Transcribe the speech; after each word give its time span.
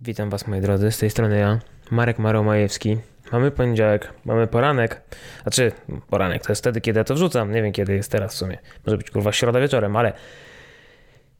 Witam 0.00 0.30
Was 0.30 0.46
moi 0.46 0.60
drodzy, 0.60 0.92
z 0.92 0.98
tej 0.98 1.10
strony 1.10 1.38
ja, 1.38 1.58
Marek 1.90 2.18
Maromajewski. 2.18 2.96
Mamy 3.32 3.50
poniedziałek, 3.50 4.12
mamy 4.24 4.46
poranek, 4.46 5.02
znaczy 5.42 5.72
poranek 6.10 6.42
to 6.46 6.52
jest 6.52 6.62
wtedy, 6.62 6.80
kiedy 6.80 6.98
ja 6.98 7.04
to 7.04 7.14
wrzucam, 7.14 7.52
nie 7.52 7.62
wiem 7.62 7.72
kiedy 7.72 7.94
jest 7.94 8.12
teraz 8.12 8.34
w 8.34 8.36
sumie, 8.36 8.58
może 8.86 8.96
być 8.96 9.10
kurwa 9.10 9.32
środa 9.32 9.60
wieczorem, 9.60 9.96
ale 9.96 10.12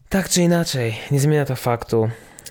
tak 0.08 0.28
czy 0.28 0.42
inaczej, 0.42 0.98
nie 1.10 1.20
zmienia 1.20 1.44
to 1.44 1.56
faktu, 1.56 2.10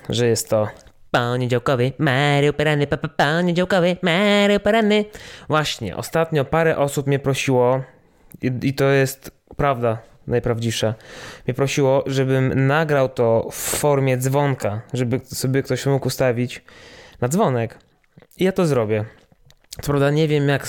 że 0.09 0.27
jest 0.27 0.49
to 0.49 0.67
poniedziałkowy, 1.11 1.91
Mario 1.97 2.53
Poranny, 2.53 2.87
papa, 2.87 3.07
poniedziałkowy, 3.07 3.97
Mario 4.01 4.59
Poranny. 4.59 5.05
Właśnie, 5.47 5.95
ostatnio 5.95 6.45
parę 6.45 6.77
osób 6.77 7.07
mnie 7.07 7.19
prosiło 7.19 7.83
i, 8.41 8.51
i 8.61 8.73
to 8.73 8.85
jest 8.85 9.31
prawda, 9.57 9.97
najprawdziwsza, 10.27 10.93
mnie 11.47 11.53
prosiło, 11.53 12.03
żebym 12.05 12.67
nagrał 12.67 13.09
to 13.09 13.47
w 13.51 13.55
formie 13.55 14.17
dzwonka, 14.17 14.81
żeby 14.93 15.19
sobie 15.23 15.63
ktoś 15.63 15.85
mógł 15.85 16.07
ustawić 16.07 16.63
na 17.21 17.27
dzwonek. 17.27 17.77
I 18.37 18.43
ja 18.43 18.51
to 18.51 18.65
zrobię. 18.65 19.05
Co 19.81 19.87
prawda 19.87 20.11
nie 20.11 20.27
wiem 20.27 20.49
jak, 20.49 20.67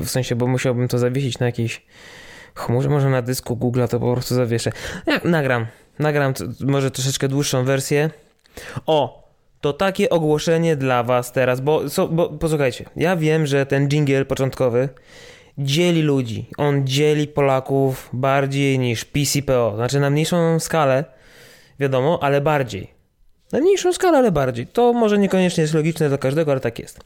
w 0.00 0.04
sensie, 0.10 0.36
bo 0.36 0.46
musiałbym 0.46 0.88
to 0.88 0.98
zawiesić 0.98 1.38
na 1.38 1.46
jakiejś 1.46 1.82
chmurze, 2.54 2.88
może 2.88 3.10
na 3.10 3.22
dysku 3.22 3.56
Google 3.56 3.84
to 3.90 4.00
po 4.00 4.12
prostu 4.12 4.34
zawieszę. 4.34 4.72
Ja 5.06 5.20
nagram, 5.24 5.66
nagram 5.98 6.34
może 6.60 6.90
troszeczkę 6.90 7.28
dłuższą 7.28 7.64
wersję. 7.64 8.10
O, 8.86 9.26
to 9.60 9.72
takie 9.72 10.10
ogłoszenie 10.10 10.76
dla 10.76 11.02
was 11.02 11.32
teraz, 11.32 11.60
bo, 11.60 11.90
so, 11.90 12.08
bo 12.08 12.28
posłuchajcie, 12.28 12.84
ja 12.96 13.16
wiem, 13.16 13.46
że 13.46 13.66
ten 13.66 13.88
jingle 13.88 14.24
początkowy 14.24 14.88
dzieli 15.58 16.02
ludzi. 16.02 16.46
On 16.56 16.86
dzieli 16.86 17.26
Polaków 17.26 18.10
bardziej 18.12 18.78
niż 18.78 19.04
PCPO. 19.04 19.72
Znaczy 19.76 20.00
na 20.00 20.10
mniejszą 20.10 20.60
skalę, 20.60 21.04
wiadomo, 21.80 22.18
ale 22.22 22.40
bardziej. 22.40 22.90
Na 23.52 23.60
mniejszą 23.60 23.92
skalę, 23.92 24.18
ale 24.18 24.32
bardziej. 24.32 24.66
To 24.66 24.92
może 24.92 25.18
niekoniecznie 25.18 25.62
jest 25.62 25.74
logiczne 25.74 26.08
dla 26.08 26.18
każdego, 26.18 26.50
ale 26.52 26.60
tak 26.60 26.78
jest. 26.78 27.00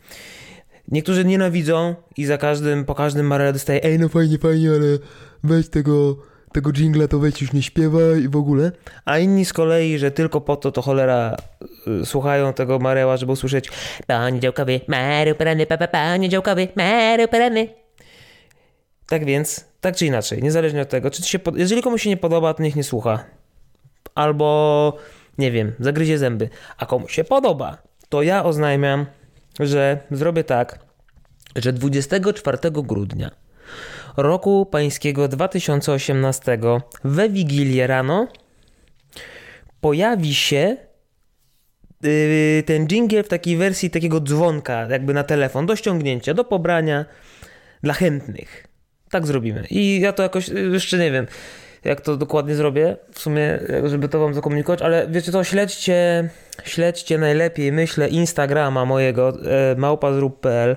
Niektórzy 0.88 1.24
nienawidzą 1.24 1.94
i 2.16 2.24
za 2.24 2.38
każdym, 2.38 2.84
po 2.84 2.94
każdym 2.94 3.26
Marele 3.26 3.52
dostaje 3.52 3.84
ej 3.84 3.98
no 3.98 4.08
fajnie, 4.08 4.38
fajnie, 4.38 4.70
ale 4.70 4.98
weź 5.44 5.68
tego, 5.68 6.16
tego 6.52 6.72
jingla 6.72 7.08
to 7.08 7.18
weź 7.18 7.40
już 7.40 7.52
nie 7.52 7.62
śpiewaj 7.62 8.22
i 8.22 8.28
w 8.28 8.36
ogóle. 8.36 8.72
A 9.04 9.18
inni 9.18 9.44
z 9.44 9.52
kolei, 9.52 9.98
że 9.98 10.10
tylko 10.10 10.40
po 10.40 10.56
to 10.56 10.72
to 10.72 10.82
cholera 10.82 11.36
y, 12.02 12.06
słuchają 12.06 12.52
tego 12.52 12.78
Mareła, 12.78 13.16
żeby 13.16 13.32
usłyszeć 13.32 13.70
Panie 14.06 14.40
działkowy, 14.40 14.80
Mareł 14.88 15.34
Perany, 15.34 15.66
papa, 15.66 15.88
panie 15.88 16.28
działkowy, 16.28 16.68
Mareł 16.76 17.28
Perany. 17.28 17.79
Tak 19.10 19.24
więc, 19.24 19.64
tak 19.80 19.96
czy 19.96 20.06
inaczej, 20.06 20.42
niezależnie 20.42 20.82
od 20.82 20.88
tego, 20.88 21.10
czy 21.10 21.22
się, 21.22 21.38
jeżeli 21.54 21.82
komuś 21.82 22.02
się 22.02 22.10
nie 22.10 22.16
podoba, 22.16 22.54
to 22.54 22.62
niech 22.62 22.76
nie 22.76 22.84
słucha. 22.84 23.24
Albo, 24.14 24.96
nie 25.38 25.50
wiem, 25.52 25.72
zagryzie 25.80 26.18
zęby. 26.18 26.48
A 26.78 26.86
komuś 26.86 27.12
się 27.12 27.24
podoba, 27.24 27.78
to 28.08 28.22
ja 28.22 28.44
oznajmiam, 28.44 29.06
że 29.60 29.98
zrobię 30.10 30.44
tak, 30.44 30.78
że 31.56 31.72
24 31.72 32.58
grudnia 32.70 33.30
roku 34.16 34.66
pańskiego 34.66 35.28
2018 35.28 36.58
we 37.04 37.28
Wigilię 37.28 37.86
rano 37.86 38.28
pojawi 39.80 40.34
się 40.34 40.76
yy, 42.02 42.62
ten 42.66 42.86
jingle 42.86 43.22
w 43.22 43.28
takiej 43.28 43.56
wersji 43.56 43.90
takiego 43.90 44.20
dzwonka, 44.20 44.86
jakby 44.90 45.14
na 45.14 45.24
telefon, 45.24 45.66
do 45.66 45.76
ściągnięcia, 45.76 46.34
do 46.34 46.44
pobrania 46.44 47.04
dla 47.82 47.94
chętnych. 47.94 48.69
Tak 49.10 49.26
zrobimy. 49.26 49.66
I 49.70 50.00
ja 50.00 50.12
to 50.12 50.22
jakoś 50.22 50.48
jeszcze 50.48 50.98
nie 50.98 51.10
wiem, 51.10 51.26
jak 51.84 52.00
to 52.00 52.16
dokładnie 52.16 52.54
zrobię, 52.54 52.96
w 53.12 53.18
sumie, 53.18 53.58
żeby 53.84 54.08
to 54.08 54.20
wam 54.20 54.34
zakomunikować, 54.34 54.82
ale 54.82 55.06
wiecie 55.08 55.32
co, 55.32 55.44
śledźcie, 55.44 56.30
śledźcie 56.64 57.18
najlepiej, 57.18 57.72
myślę, 57.72 58.08
Instagrama 58.08 58.84
mojego, 58.84 59.28
e, 59.28 59.76
małpazrób.pl 59.76 60.76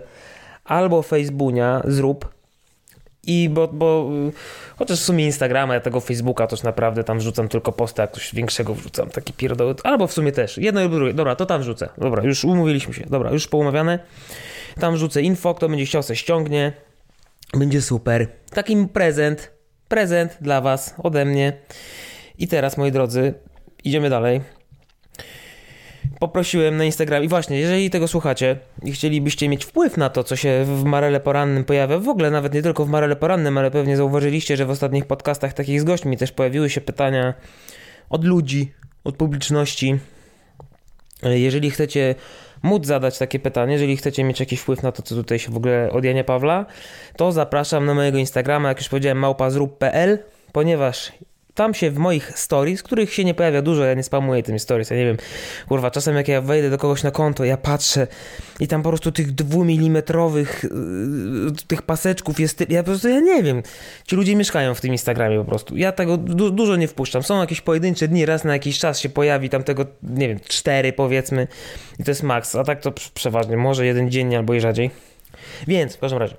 albo 0.64 1.02
Facebooka 1.02 1.82
zrób. 1.86 2.34
I 3.28 3.50
bo, 3.50 3.68
bo 3.68 4.10
chociaż 4.76 5.00
w 5.00 5.04
sumie 5.04 5.26
Instagrama, 5.26 5.74
ja 5.74 5.80
tego 5.80 6.00
Facebooka 6.00 6.48
też 6.48 6.64
naprawdę 6.64 7.04
tam 7.04 7.20
wrzucam 7.20 7.48
tylko 7.48 7.72
posty, 7.72 8.02
jak 8.02 8.12
coś 8.12 8.36
większego 8.36 8.74
wrzucam, 8.74 9.10
taki 9.10 9.34
pierdoły, 9.34 9.76
albo 9.84 10.08
w 10.08 10.14
sumie 10.14 10.32
też, 10.32 10.58
jedno 10.58 10.84
i 10.84 10.90
drugie, 10.90 11.14
dobra, 11.14 11.36
to 11.36 11.46
tam 11.46 11.62
wrzucę, 11.62 11.90
dobra, 11.98 12.24
już 12.24 12.44
umówiliśmy 12.44 12.94
się, 12.94 13.06
dobra, 13.10 13.32
już 13.32 13.48
poumawiane, 13.48 14.00
tam 14.80 14.94
wrzucę 14.94 15.22
info, 15.22 15.54
kto 15.54 15.70
będzie 15.70 15.86
chciał, 15.86 16.04
se 16.04 16.16
ściągnie, 16.16 16.74
będzie 17.54 17.82
super. 17.82 18.28
Taki 18.50 18.88
prezent, 18.88 19.52
prezent 19.88 20.38
dla 20.42 20.62
Was 20.62 20.96
ode 21.04 21.26
mnie. 21.26 21.54
I 22.38 22.48
teraz, 22.48 22.78
moi 22.78 22.92
drodzy, 22.92 23.34
idziemy 23.84 24.10
dalej. 24.10 24.42
Poprosiłem 26.20 26.78
na 26.78 26.84
Instagram 26.84 27.24
i 27.24 27.28
właśnie, 27.28 27.60
jeżeli 27.60 27.90
tego 27.90 28.08
słuchacie 28.08 28.58
i 28.84 28.92
chcielibyście 28.92 29.50
mieć 29.50 29.66
wpływ 29.66 29.98
na 29.98 30.10
to, 30.10 30.24
co 30.24 30.36
się 30.36 30.66
w 30.66 30.84
Marele 30.84 31.20
Porannym 31.20 31.64
pojawia, 31.64 32.00
w 32.00 32.10
ogóle 32.10 32.32
nawet 32.32 32.54
nie 32.54 32.62
tylko 32.62 32.86
w 32.86 32.90
Marele 32.90 33.16
Porannym, 33.16 33.58
ale 33.58 33.72
pewnie 33.72 33.98
zauważyliście, 33.98 34.58
że 34.58 34.66
w 34.66 34.70
ostatnich 34.70 35.06
podcastach 35.06 35.54
takich 35.54 35.82
z 35.82 35.84
gośćmi 35.84 36.18
też 36.18 36.32
pojawiły 36.32 36.70
się 36.70 36.82
pytania 36.82 37.34
od 38.10 38.26
ludzi, 38.26 38.74
od 39.04 39.18
publiczności. 39.18 40.00
Jeżeli 41.24 41.72
chcecie 41.72 42.16
móc 42.64 42.86
zadać 42.86 43.18
takie 43.18 43.40
pytanie, 43.40 43.74
jeżeli 43.74 43.98
chcecie 43.98 44.24
mieć 44.24 44.40
jakiś 44.40 44.60
wpływ 44.60 44.84
na 44.84 44.92
to, 44.92 45.02
co 45.02 45.16
tutaj 45.16 45.40
się 45.40 45.52
w 45.52 45.58
ogóle 45.58 45.90
od 45.92 46.04
Jania 46.04 46.24
Pawla, 46.24 46.66
to 47.18 47.32
zapraszam 47.32 47.86
na 47.86 47.94
mojego 47.94 48.18
Instagrama, 48.18 48.70
jak 48.70 48.78
już 48.78 48.90
powiedziałem, 48.90 49.18
małpazrób.pl, 49.18 50.20
ponieważ 50.52 51.12
tam 51.56 51.74
się 51.74 51.92
w 51.92 51.98
moich 51.98 52.40
stories, 52.40 52.84
których 52.84 53.14
się 53.14 53.24
nie 53.24 53.34
pojawia 53.34 53.62
dużo, 53.62 53.86
ja 53.86 53.94
nie 53.94 54.04
spamuję 54.04 54.44
tymi 54.44 54.60
stories, 54.60 54.90
ja 54.90 54.98
nie 54.98 55.06
wiem, 55.06 55.18
kurwa, 55.68 55.92
czasem 55.92 56.16
jak 56.16 56.28
ja 56.28 56.42
wejdę 56.42 56.70
do 56.70 56.78
kogoś 56.78 57.04
na 57.04 57.12
konto, 57.12 57.46
ja 57.46 57.58
patrzę 57.58 58.08
i 58.60 58.68
tam 58.68 58.84
po 58.84 58.90
prostu 58.90 59.12
tych 59.12 59.32
dwumilimetrowych 59.32 60.64
yy, 60.64 61.52
tych 61.68 61.82
paseczków 61.82 62.40
jest, 62.40 62.70
ja 62.70 62.84
po 62.84 62.86
prostu, 62.86 63.10
ja 63.10 63.20
nie 63.20 63.44
wiem, 63.44 63.64
ci 64.08 64.16
ludzie 64.16 64.36
mieszkają 64.36 64.74
w 64.74 64.82
tym 64.82 64.92
Instagramie 64.92 65.38
po 65.38 65.46
prostu, 65.46 65.78
ja 65.78 65.92
tego 65.92 66.18
du 66.18 66.52
dużo 66.52 66.76
nie 66.76 66.88
wpuszczam, 66.88 67.24
są 67.24 67.40
jakieś 67.40 67.62
pojedyncze 67.62 68.08
dni, 68.08 68.26
raz 68.26 68.44
na 68.44 68.54
jakiś 68.54 68.80
czas 68.80 69.00
się 69.00 69.10
pojawi 69.10 69.50
tam 69.50 69.64
tego, 69.64 69.86
nie 70.04 70.28
wiem, 70.28 70.40
cztery 70.48 70.94
powiedzmy 70.94 71.48
i 72.00 72.04
to 72.04 72.12
jest 72.12 72.24
maks, 72.24 72.56
a 72.56 72.64
tak 72.64 72.82
to 72.82 72.92
przeważnie, 73.14 73.58
może 73.58 73.86
jeden 73.86 74.12
dzień 74.12 74.36
albo 74.36 74.54
i 74.54 74.60
rzadziej, 74.60 74.92
więc 75.68 75.96
w 75.96 76.00
każdym 76.00 76.20
razie 76.20 76.36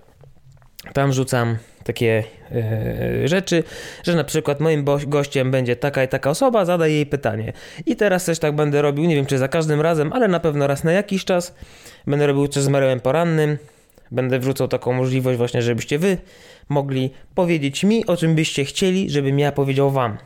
tam 0.92 1.12
rzucam 1.12 1.56
takie 1.84 2.24
e, 2.52 3.28
rzeczy, 3.28 3.62
że 4.04 4.14
na 4.14 4.24
przykład 4.24 4.60
moim 4.60 4.84
gościem 5.06 5.50
będzie 5.50 5.76
taka 5.76 6.04
i 6.04 6.08
taka 6.08 6.30
osoba, 6.30 6.64
zadaj 6.64 6.92
jej 6.92 7.06
pytanie. 7.06 7.52
I 7.86 7.96
teraz 7.96 8.24
też 8.24 8.38
tak 8.38 8.56
będę 8.56 8.82
robił, 8.82 9.04
nie 9.04 9.14
wiem 9.14 9.26
czy 9.26 9.38
za 9.38 9.48
każdym 9.48 9.80
razem, 9.80 10.12
ale 10.12 10.28
na 10.28 10.40
pewno 10.40 10.66
raz 10.66 10.84
na 10.84 10.92
jakiś 10.92 11.24
czas. 11.24 11.54
Będę 12.06 12.26
robił 12.26 12.48
coś 12.48 12.62
z 12.62 12.68
Marełem 12.68 13.00
porannym. 13.00 13.58
Będę 14.10 14.38
wrzucał 14.38 14.68
taką 14.68 14.92
możliwość 14.92 15.38
właśnie, 15.38 15.62
żebyście 15.62 15.98
wy 15.98 16.16
mogli 16.68 17.10
powiedzieć 17.34 17.84
mi, 17.84 18.06
o 18.06 18.16
czym 18.16 18.34
byście 18.34 18.64
chcieli, 18.64 19.10
żebym 19.10 19.38
ja 19.38 19.52
powiedział 19.52 19.90
wam. 19.90 20.18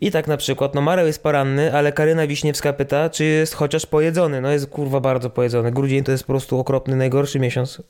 I 0.00 0.10
tak 0.10 0.26
na 0.26 0.36
przykład, 0.36 0.74
no 0.74 0.80
Mareł 0.80 1.06
jest 1.06 1.22
poranny, 1.22 1.74
ale 1.74 1.92
Karyna 1.92 2.26
Wiśniewska 2.26 2.72
pyta, 2.72 3.10
czy 3.10 3.24
jest 3.24 3.54
chociaż 3.54 3.86
pojedzony. 3.86 4.40
No 4.40 4.50
jest 4.50 4.66
kurwa 4.66 5.00
bardzo 5.00 5.30
pojedzony. 5.30 5.72
Grudzień 5.72 6.04
to 6.04 6.12
jest 6.12 6.24
po 6.24 6.32
prostu 6.32 6.58
okropny, 6.58 6.96
najgorszy 6.96 7.40
miesiąc 7.40 7.82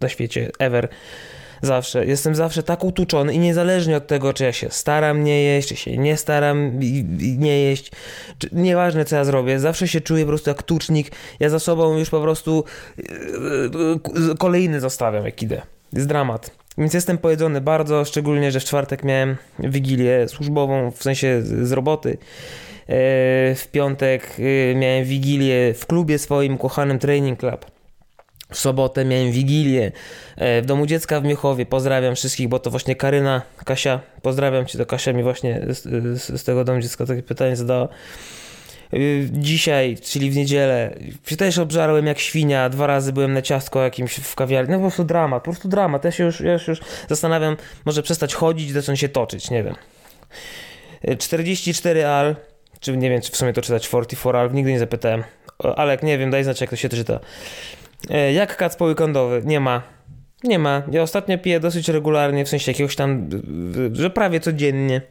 na 0.00 0.08
świecie 0.08 0.50
ever. 0.58 0.88
Zawsze. 1.64 2.06
Jestem 2.06 2.34
zawsze 2.34 2.62
tak 2.62 2.84
utuczony 2.84 3.34
i 3.34 3.38
niezależnie 3.38 3.96
od 3.96 4.06
tego, 4.06 4.32
czy 4.32 4.44
ja 4.44 4.52
się 4.52 4.70
staram 4.70 5.24
nie 5.24 5.42
jeść, 5.42 5.68
czy 5.68 5.76
się 5.76 5.96
nie 5.96 6.16
staram 6.16 6.78
nie 7.38 7.60
jeść, 7.60 7.92
czy, 8.38 8.48
nieważne 8.52 9.04
co 9.04 9.16
ja 9.16 9.24
zrobię, 9.24 9.60
zawsze 9.60 9.88
się 9.88 10.00
czuję 10.00 10.24
po 10.24 10.28
prostu 10.28 10.50
jak 10.50 10.62
tucznik. 10.62 11.10
Ja 11.40 11.48
za 11.48 11.58
sobą 11.58 11.98
już 11.98 12.10
po 12.10 12.20
prostu 12.20 12.64
yy, 12.96 14.34
kolejny 14.38 14.80
zostawiam, 14.80 15.24
jak 15.24 15.42
idę. 15.42 15.62
Jest 15.92 16.08
dramat. 16.08 16.50
Więc 16.78 16.94
jestem 16.94 17.18
pojedzony 17.18 17.60
bardzo, 17.60 18.04
szczególnie, 18.04 18.52
że 18.52 18.60
w 18.60 18.64
czwartek 18.64 19.04
miałem 19.04 19.36
wigilię 19.58 20.28
służbową, 20.28 20.90
w 20.90 21.02
sensie 21.02 21.42
z 21.42 21.72
roboty. 21.72 22.10
E, 22.10 22.16
w 23.54 23.68
piątek 23.72 24.36
miałem 24.74 25.04
wigilię 25.04 25.74
w 25.74 25.86
klubie 25.86 26.18
swoim, 26.18 26.58
kochanym 26.58 26.98
Training 26.98 27.40
Club. 27.40 27.73
W 28.54 28.58
sobotę 28.58 29.04
miałem 29.04 29.32
wigilię 29.32 29.92
e, 30.36 30.62
w 30.62 30.66
domu 30.66 30.86
dziecka 30.86 31.20
w 31.20 31.24
Miechowie. 31.24 31.66
Pozdrawiam 31.66 32.14
wszystkich, 32.14 32.48
bo 32.48 32.58
to 32.58 32.70
właśnie 32.70 32.96
Karyna, 32.96 33.42
Kasia, 33.64 34.00
pozdrawiam 34.22 34.66
cię, 34.66 34.78
to 34.78 34.86
Kasia 34.86 35.12
mi 35.12 35.22
właśnie 35.22 35.60
z, 35.68 35.82
z, 36.20 36.40
z 36.40 36.44
tego 36.44 36.64
domu 36.64 36.80
dziecka 36.80 37.06
takie 37.06 37.22
pytanie 37.22 37.56
zadała. 37.56 37.88
Y, 38.94 39.28
dzisiaj, 39.32 39.96
czyli 40.02 40.30
w 40.30 40.36
niedzielę, 40.36 40.94
się 41.26 41.36
też 41.36 41.58
obżarłem 41.58 42.06
jak 42.06 42.18
świnia, 42.18 42.68
dwa 42.68 42.86
razy 42.86 43.12
byłem 43.12 43.32
na 43.32 43.42
ciastko 43.42 43.82
jakimś 43.82 44.14
w 44.14 44.34
kawiarni, 44.34 44.72
no 44.72 44.78
po 44.78 44.82
prostu 44.82 45.04
dramat, 45.04 45.42
po 45.42 45.50
prostu 45.50 45.68
dramat. 45.68 46.04
Ja 46.04 46.10
się 46.10 46.24
już, 46.24 46.40
ja 46.40 46.58
się 46.58 46.72
już 46.72 46.80
zastanawiam, 47.08 47.56
może 47.84 48.02
przestać 48.02 48.34
chodzić, 48.34 48.72
zacząć 48.72 49.00
się 49.00 49.08
toczyć, 49.08 49.50
nie 49.50 49.62
wiem. 49.62 49.74
44 51.18 52.00
y, 52.00 52.08
al, 52.08 52.36
czy 52.80 52.96
nie 52.96 53.10
wiem, 53.10 53.20
czy 53.20 53.32
w 53.32 53.36
sumie 53.36 53.52
to 53.52 53.62
czytać 53.62 53.82
44 53.82 54.38
al, 54.38 54.52
nigdy 54.52 54.72
nie 54.72 54.78
zapytałem. 54.78 55.24
Alek, 55.76 56.02
nie 56.02 56.18
wiem, 56.18 56.30
daj 56.30 56.44
znać, 56.44 56.60
jak 56.60 56.70
to 56.70 56.76
się 56.76 56.88
czyta. 56.88 57.20
Y, 58.10 58.32
jak 58.32 58.56
kac 58.56 58.76
poweekendowy? 58.76 59.42
Nie 59.44 59.60
ma. 59.60 59.82
Nie 60.44 60.58
ma. 60.58 60.82
Ja 60.90 61.02
ostatnio 61.02 61.38
piję 61.38 61.60
dosyć 61.60 61.88
regularnie, 61.88 62.44
w 62.44 62.48
sensie 62.48 62.70
jakiegoś 62.70 62.96
tam, 62.96 63.28
że 63.92 64.10
prawie 64.10 64.40
codziennie. 64.40 65.02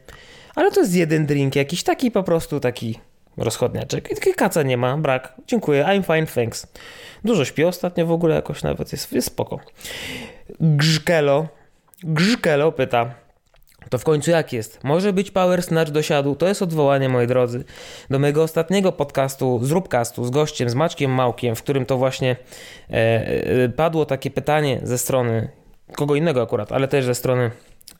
Ale 0.54 0.70
to 0.70 0.80
jest 0.80 0.94
jeden 0.94 1.26
drink, 1.26 1.56
jakiś 1.56 1.82
taki 1.82 2.10
po 2.10 2.22
prostu 2.22 2.60
taki 2.60 2.98
rozchodniaczek. 3.36 4.26
I 4.26 4.34
kaca 4.34 4.62
nie 4.62 4.76
ma, 4.76 4.96
brak. 4.96 5.34
Dziękuję, 5.46 5.84
I'm 5.84 6.14
fine, 6.14 6.26
thanks. 6.26 6.66
Dużo 7.24 7.44
śpi 7.44 7.64
ostatnio 7.64 8.06
w 8.06 8.12
ogóle 8.12 8.34
jakoś 8.34 8.62
nawet, 8.62 8.92
jest, 8.92 9.12
jest 9.12 9.26
spoko. 9.26 9.60
Grzkelo, 10.60 11.48
Grzkelo 12.02 12.72
pyta, 12.72 13.14
to 13.90 13.98
w 13.98 14.04
końcu 14.04 14.30
jak 14.30 14.52
jest? 14.52 14.84
Może 14.84 15.12
być 15.12 15.30
Power 15.30 15.62
Snatch 15.62 15.90
do 15.90 16.02
siadu? 16.02 16.36
To 16.36 16.48
jest 16.48 16.62
odwołanie, 16.62 17.08
moi 17.08 17.26
drodzy, 17.26 17.64
do 18.10 18.18
mojego 18.18 18.42
ostatniego 18.42 18.92
podcastu, 18.92 19.60
zróbcastu 19.62 20.24
z 20.24 20.30
gościem, 20.30 20.70
z 20.70 20.74
Maćkiem 20.74 21.10
Małkiem, 21.10 21.56
w 21.56 21.62
którym 21.62 21.86
to 21.86 21.96
właśnie 21.96 22.36
e, 22.90 22.94
e, 22.94 23.68
padło 23.68 24.06
takie 24.06 24.30
pytanie 24.30 24.80
ze 24.82 24.98
strony 24.98 25.48
kogo 25.96 26.14
innego 26.14 26.42
akurat, 26.42 26.72
ale 26.72 26.88
też 26.88 27.04
ze 27.04 27.14
strony 27.14 27.50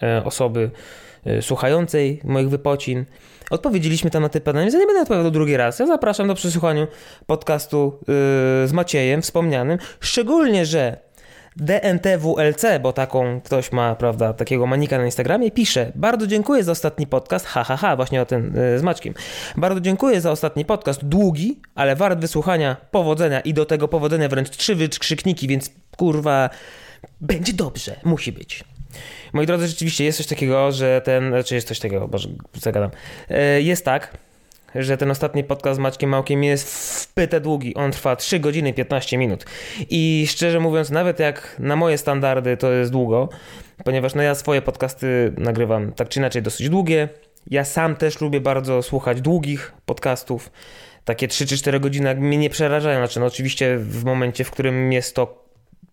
e, 0.02 0.25
osoby 0.25 0.70
e, 1.26 1.42
słuchającej 1.42 2.20
moich 2.25 2.48
wypocin. 2.48 3.04
Odpowiedzieliśmy 3.50 4.10
tam 4.10 4.22
na 4.22 4.28
te 4.28 4.40
pytania, 4.40 4.60
więc 4.60 4.75
ja 4.75 4.80
nie 4.80 4.87
będę 4.87 5.02
odpowiadał 5.02 5.30
drugi 5.30 5.56
raz. 5.56 5.78
Ja 5.78 5.87
zapraszam 5.87 6.28
do 6.28 6.34
przesłuchania 6.34 6.87
podcastu 7.26 7.98
e, 8.02 8.04
z 8.69 8.72
Maciejem 8.72 9.22
wspomnianym, 9.22 9.78
szczególnie, 10.00 10.66
że 10.66 11.03
DNTWLC, 11.56 12.64
bo 12.82 12.92
taką 12.92 13.40
ktoś 13.40 13.72
ma, 13.72 13.94
prawda, 13.94 14.32
takiego 14.32 14.66
manika 14.66 14.98
na 14.98 15.04
Instagramie, 15.04 15.50
pisze: 15.50 15.92
Bardzo 15.94 16.26
dziękuję 16.26 16.64
za 16.64 16.72
ostatni 16.72 17.06
podcast. 17.06 17.46
Ha, 17.46 17.64
ha, 17.64 17.76
ha, 17.76 17.96
właśnie 17.96 18.22
o 18.22 18.26
tym 18.26 18.54
yy, 18.72 18.78
z 18.78 18.82
Maćkiem. 18.82 19.14
Bardzo 19.56 19.80
dziękuję 19.80 20.20
za 20.20 20.30
ostatni 20.30 20.64
podcast. 20.64 21.04
Długi, 21.04 21.60
ale 21.74 21.96
wart 21.96 22.18
wysłuchania, 22.18 22.76
powodzenia 22.90 23.40
i 23.40 23.54
do 23.54 23.66
tego 23.66 23.88
powodzenia 23.88 24.28
wręcz 24.28 24.50
trzy 24.50 24.74
wykrzykniki, 24.74 25.48
więc 25.48 25.70
kurwa, 25.96 26.50
będzie 27.20 27.52
dobrze, 27.52 27.96
musi 28.04 28.32
być. 28.32 28.64
Moi 29.32 29.46
drodzy, 29.46 29.68
rzeczywiście 29.68 30.04
jest 30.04 30.18
coś 30.18 30.26
takiego, 30.26 30.72
że 30.72 31.00
ten, 31.04 31.24
czy 31.24 31.30
znaczy 31.30 31.54
jest 31.54 31.68
coś 31.68 31.78
takiego, 31.80 32.08
boże, 32.08 32.28
zagadam. 32.54 32.90
Yy, 33.30 33.62
jest 33.62 33.84
tak, 33.84 34.18
że 34.75 34.97
ten 34.97 35.11
ostatni 35.11 35.44
podcast 35.44 35.76
z 35.76 35.81
Maćkiem 35.81 36.11
Małkiem 36.11 36.44
jest 36.44 36.69
wpyte 37.03 37.41
długi. 37.41 37.75
On 37.75 37.93
trwa 37.93 38.17
3 38.17 38.41
godziny 38.41 38.73
15 38.73 39.19
minut. 39.19 39.44
I 39.91 40.26
szczerze 40.29 40.61
mówiąc, 40.61 40.91
nawet 40.91 41.19
jak 41.19 41.56
na 41.59 41.76
moje 41.76 41.99
standardy 41.99 42.56
to 42.56 42.73
jest 42.73 42.93
długo, 42.93 43.29
ponieważ 43.85 44.15
no 44.15 44.23
ja 44.23 44.35
swoje 44.35 44.62
podcasty 44.62 45.32
nagrywam 45.38 45.93
tak 45.93 46.09
czy 46.09 46.19
inaczej 46.19 46.43
dosyć 46.43 46.69
długie. 46.69 47.09
Ja 47.50 47.65
sam 47.65 47.97
też 47.97 48.21
lubię 48.21 48.41
bardzo 48.41 48.82
słuchać 48.82 49.21
długich 49.21 49.73
podcastów. 49.87 50.50
Takie 51.05 51.29
3 51.29 51.47
czy 51.47 51.56
4 51.56 51.81
godziny 51.81 52.15
mnie 52.15 52.37
nie 52.37 52.50
przerażają. 52.50 52.99
Znaczy, 52.99 53.21
no 53.21 53.26
oczywiście 53.26 53.79
w 53.79 54.05
momencie, 54.05 54.44
w 54.44 54.50
którym 54.50 54.93
jest 54.93 55.17
to 55.17 55.44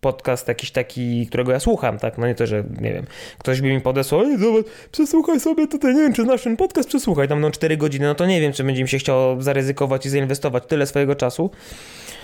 podcast 0.02 0.48
jakiś 0.48 0.70
taki, 0.70 1.26
którego 1.26 1.52
ja 1.52 1.60
słucham, 1.60 1.98
tak? 1.98 2.18
No 2.18 2.26
nie 2.26 2.34
to, 2.34 2.46
że 2.46 2.64
nie 2.80 2.92
wiem, 2.92 3.06
ktoś 3.38 3.60
by 3.60 3.68
mi 3.68 3.80
podesłał, 3.80 4.20
ej, 4.22 4.38
zobacz, 4.38 4.66
przesłuchaj 4.92 5.40
sobie 5.40 5.68
tutaj, 5.68 5.94
nie 5.94 6.00
wiem, 6.00 6.12
czy 6.12 6.24
nasz 6.24 6.42
podcast 6.58 6.88
przesłuchaj, 6.88 7.28
tam 7.28 7.40
no 7.40 7.50
4 7.50 7.76
godziny, 7.76 8.06
no 8.06 8.14
to 8.14 8.26
nie 8.26 8.40
wiem, 8.40 8.52
czy 8.52 8.64
będzie 8.64 8.82
mi 8.82 8.88
się 8.88 8.98
chciało 8.98 9.42
zaryzykować 9.42 10.06
i 10.06 10.10
zainwestować 10.10 10.66
tyle 10.66 10.86
swojego 10.86 11.14
czasu. 11.14 11.50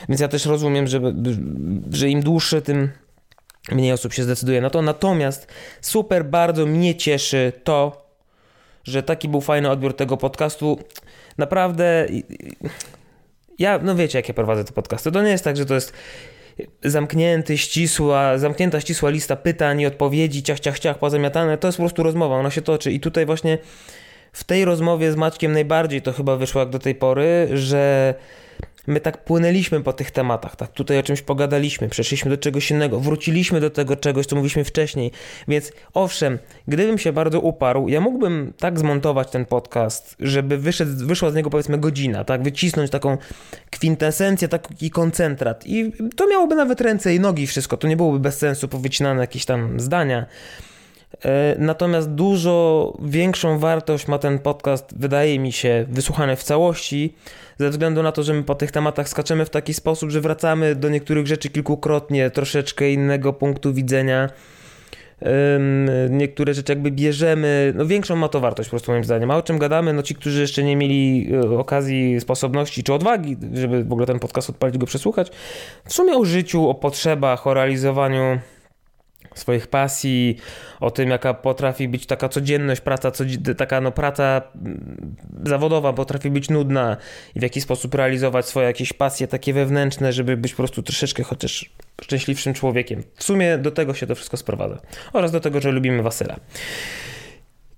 Więc 0.08 0.20
ja 0.20 0.28
też 0.28 0.46
rozumiem, 0.46 0.86
że, 0.86 1.00
że 1.92 2.08
im 2.08 2.22
dłuższe, 2.22 2.62
tym 2.62 2.90
mniej 3.72 3.92
osób 3.92 4.12
się 4.12 4.22
zdecyduje 4.22 4.60
na 4.60 4.70
to. 4.70 4.82
Natomiast 4.82 5.46
super 5.80 6.24
bardzo 6.24 6.66
mnie 6.66 6.94
cieszy 6.94 7.52
to, 7.64 8.06
że 8.84 9.02
taki 9.02 9.28
był 9.28 9.40
fajny 9.40 9.70
odbiór 9.70 9.96
tego 9.96 10.16
podcastu. 10.16 10.78
Naprawdę 11.38 12.06
ja, 13.58 13.78
no 13.82 13.94
wiecie, 13.94 14.18
jakie 14.18 14.34
prowadzę 14.34 14.64
te 14.64 14.72
podcasty. 14.72 15.12
To 15.12 15.22
nie 15.22 15.30
jest 15.30 15.44
tak, 15.44 15.56
że 15.56 15.66
to 15.66 15.74
jest 15.74 15.92
zamknięty, 16.84 17.58
ścisła, 17.58 18.38
zamknięta, 18.38 18.80
ścisła 18.80 19.10
lista 19.10 19.36
pytań 19.36 19.80
i 19.80 19.86
odpowiedzi, 19.86 20.42
ciach, 20.42 20.60
ciach, 20.60 20.78
ciach, 20.78 20.98
pozamiatane, 20.98 21.58
to 21.58 21.68
jest 21.68 21.78
po 21.78 21.82
prostu 21.82 22.02
rozmowa, 22.02 22.36
ona 22.36 22.50
się 22.50 22.62
toczy. 22.62 22.92
I 22.92 23.00
tutaj 23.00 23.26
właśnie 23.26 23.58
w 24.32 24.44
tej 24.44 24.64
rozmowie 24.64 25.12
z 25.12 25.16
Maćkiem 25.16 25.52
najbardziej 25.52 26.02
to 26.02 26.12
chyba 26.12 26.36
wyszło 26.36 26.60
jak 26.60 26.70
do 26.70 26.78
tej 26.78 26.94
pory, 26.94 27.48
że 27.54 28.14
my 28.88 29.00
tak 29.00 29.24
płynęliśmy 29.24 29.80
po 29.80 29.92
tych 29.92 30.10
tematach, 30.10 30.56
tak 30.56 30.72
tutaj 30.72 30.98
o 30.98 31.02
czymś 31.02 31.22
pogadaliśmy, 31.22 31.88
przeszliśmy 31.88 32.30
do 32.30 32.36
czegoś 32.36 32.70
innego, 32.70 33.00
wróciliśmy 33.00 33.60
do 33.60 33.70
tego 33.70 33.96
czegoś, 33.96 34.26
co 34.26 34.36
mówiliśmy 34.36 34.64
wcześniej, 34.64 35.10
więc 35.48 35.72
owszem, 35.94 36.38
gdybym 36.68 36.98
się 36.98 37.12
bardzo 37.12 37.40
uparł, 37.40 37.88
ja 37.88 38.00
mógłbym 38.00 38.52
tak 38.58 38.78
zmontować 38.78 39.30
ten 39.30 39.44
podcast, 39.44 40.16
żeby 40.20 40.58
wyszedł, 40.58 41.06
wyszła 41.06 41.30
z 41.30 41.34
niego 41.34 41.50
powiedzmy 41.50 41.78
godzina, 41.78 42.24
tak, 42.24 42.42
wycisnąć 42.42 42.90
taką 42.90 43.18
kwintesencję, 43.70 44.48
taki 44.48 44.90
koncentrat 44.90 45.66
i 45.66 45.92
to 46.16 46.26
miałoby 46.26 46.54
nawet 46.54 46.80
ręce 46.80 47.14
i 47.14 47.20
nogi 47.20 47.46
wszystko, 47.46 47.76
to 47.76 47.88
nie 47.88 47.96
byłoby 47.96 48.18
bez 48.18 48.38
sensu 48.38 48.68
powycinane 48.68 49.20
jakieś 49.20 49.44
tam 49.44 49.80
zdania, 49.80 50.26
natomiast 51.58 52.10
dużo 52.10 52.92
większą 53.02 53.58
wartość 53.58 54.08
ma 54.08 54.18
ten 54.18 54.38
podcast, 54.38 54.98
wydaje 54.98 55.38
mi 55.38 55.52
się, 55.52 55.86
wysłuchany 55.88 56.36
w 56.36 56.42
całości, 56.42 57.14
ze 57.58 57.70
względu 57.70 58.02
na 58.02 58.12
to, 58.12 58.22
że 58.22 58.34
my 58.34 58.42
po 58.42 58.54
tych 58.54 58.72
tematach 58.72 59.08
skaczemy 59.08 59.44
w 59.44 59.50
taki 59.50 59.74
sposób, 59.74 60.10
że 60.10 60.20
wracamy 60.20 60.74
do 60.74 60.88
niektórych 60.88 61.26
rzeczy 61.26 61.50
kilkukrotnie, 61.50 62.30
troszeczkę 62.30 62.90
innego 62.90 63.32
punktu 63.32 63.74
widzenia. 63.74 64.30
Niektóre 66.10 66.54
rzeczy 66.54 66.72
jakby 66.72 66.90
bierzemy, 66.90 67.72
no 67.76 67.86
większą 67.86 68.16
ma 68.16 68.28
to 68.28 68.40
wartość 68.40 68.68
po 68.68 68.70
prostu 68.70 68.92
moim 68.92 69.04
zdaniem. 69.04 69.30
A 69.30 69.36
o 69.36 69.42
czym 69.42 69.58
gadamy, 69.58 69.92
no 69.92 70.02
ci, 70.02 70.14
którzy 70.14 70.40
jeszcze 70.40 70.62
nie 70.62 70.76
mieli 70.76 71.30
e, 71.34 71.58
okazji, 71.58 72.20
sposobności 72.20 72.82
czy 72.82 72.94
odwagi, 72.94 73.36
żeby 73.54 73.84
w 73.84 73.92
ogóle 73.92 74.06
ten 74.06 74.18
podcast 74.18 74.50
odpalić, 74.50 74.78
go 74.78 74.86
przesłuchać, 74.86 75.30
w 75.84 75.92
sumie 75.94 76.16
o 76.16 76.24
życiu, 76.24 76.68
o 76.68 76.74
potrzebach, 76.74 77.46
o 77.46 77.54
realizowaniu 77.54 78.38
swoich 79.38 79.66
pasji, 79.66 80.36
o 80.80 80.90
tym, 80.90 81.10
jaka 81.10 81.34
potrafi 81.34 81.88
być 81.88 82.06
taka 82.06 82.28
codzienność, 82.28 82.80
praca, 82.80 83.12
taka 83.56 83.80
no, 83.80 83.92
praca 83.92 84.42
mm, 84.64 85.16
zawodowa 85.46 85.92
potrafi 85.92 86.30
być 86.30 86.50
nudna 86.50 86.96
i 87.34 87.40
w 87.40 87.42
jaki 87.42 87.60
sposób 87.60 87.94
realizować 87.94 88.46
swoje 88.46 88.66
jakieś 88.66 88.92
pasje 88.92 89.28
takie 89.28 89.52
wewnętrzne, 89.52 90.12
żeby 90.12 90.36
być 90.36 90.52
po 90.52 90.56
prostu 90.56 90.82
troszeczkę 90.82 91.22
chociaż 91.22 91.70
szczęśliwszym 92.02 92.54
człowiekiem. 92.54 93.02
W 93.14 93.24
sumie 93.24 93.58
do 93.58 93.70
tego 93.70 93.94
się 93.94 94.06
to 94.06 94.14
wszystko 94.14 94.36
sprowadza. 94.36 94.78
Oraz 95.12 95.32
do 95.32 95.40
tego, 95.40 95.60
że 95.60 95.70
lubimy 95.70 96.02
Wasyla. 96.02 96.36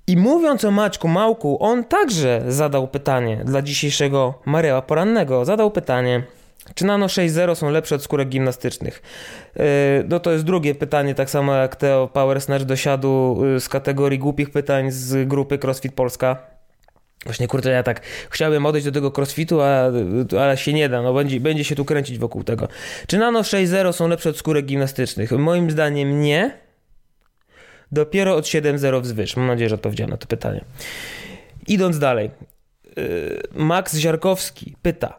I 0.06 0.16
mówiąc 0.16 0.64
o 0.64 0.70
Maćku 0.70 1.08
Małku, 1.08 1.58
on 1.60 1.84
także 1.84 2.42
zadał 2.48 2.88
pytanie 2.88 3.42
dla 3.44 3.62
dzisiejszego 3.62 4.34
Mareła 4.44 4.82
Porannego. 4.82 5.44
Zadał 5.44 5.70
pytanie, 5.70 6.22
czy 6.74 6.84
Nano 6.84 7.06
6.0 7.06 7.54
są 7.54 7.70
lepsze 7.70 7.94
od 7.94 8.02
skórek 8.02 8.28
gimnastycznych? 8.28 9.02
E, 9.56 9.62
no 10.08 10.20
to 10.20 10.32
jest 10.32 10.44
drugie 10.44 10.74
pytanie, 10.74 11.14
tak 11.14 11.30
samo 11.30 11.54
jak 11.54 11.76
te 11.76 11.98
o 11.98 12.08
Power 12.08 12.40
Snatch 12.40 12.64
do 12.64 12.76
siadu 12.76 13.42
e, 13.56 13.60
z 13.60 13.68
kategorii 13.68 14.18
głupich 14.18 14.50
pytań 14.50 14.90
z 14.90 15.28
grupy 15.28 15.58
CrossFit 15.58 15.94
Polska. 15.94 16.36
Właśnie 17.24 17.48
kurczę, 17.48 17.70
ja 17.70 17.82
tak 17.82 18.00
chciałbym 18.30 18.66
odejść 18.66 18.84
do 18.84 18.92
tego 18.92 19.12
crossfitu, 19.16 19.60
a, 19.60 19.90
ale 20.40 20.56
się 20.56 20.72
nie 20.72 20.88
da, 20.88 21.02
no 21.02 21.14
będzie, 21.14 21.40
będzie 21.40 21.64
się 21.64 21.76
tu 21.76 21.84
kręcić 21.84 22.18
wokół 22.18 22.44
tego. 22.44 22.68
Czy 23.06 23.18
Nano 23.18 23.40
6.0 23.40 23.92
są 23.92 24.08
lepsze 24.08 24.30
od 24.30 24.36
skórek 24.36 24.66
gimnastycznych? 24.66 25.32
Moim 25.32 25.70
zdaniem 25.70 26.20
nie. 26.20 26.58
Dopiero 27.92 28.36
od 28.36 28.44
7.0 28.44 29.02
wzwyż. 29.02 29.36
Mam 29.36 29.46
nadzieję, 29.46 29.68
że 29.68 29.74
odpowiedziałem 29.74 30.10
na 30.10 30.16
to 30.16 30.26
pytanie. 30.26 30.64
Idąc 31.66 31.98
dalej. 31.98 32.26
E, 32.26 33.02
Max 33.54 33.96
Ziarkowski 33.96 34.76
pyta, 34.82 35.18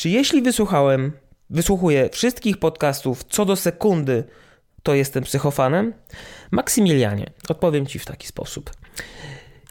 czy 0.00 0.08
jeśli 0.08 0.42
wysłuchałem, 0.42 1.12
wysłuchuję 1.50 2.08
wszystkich 2.12 2.56
podcastów 2.56 3.24
co 3.24 3.44
do 3.44 3.56
sekundy, 3.56 4.24
to 4.82 4.94
jestem 4.94 5.24
psychofanem? 5.24 5.94
Maksymilianie, 6.50 7.26
odpowiem 7.48 7.86
ci 7.86 7.98
w 7.98 8.04
taki 8.04 8.26
sposób. 8.26 8.70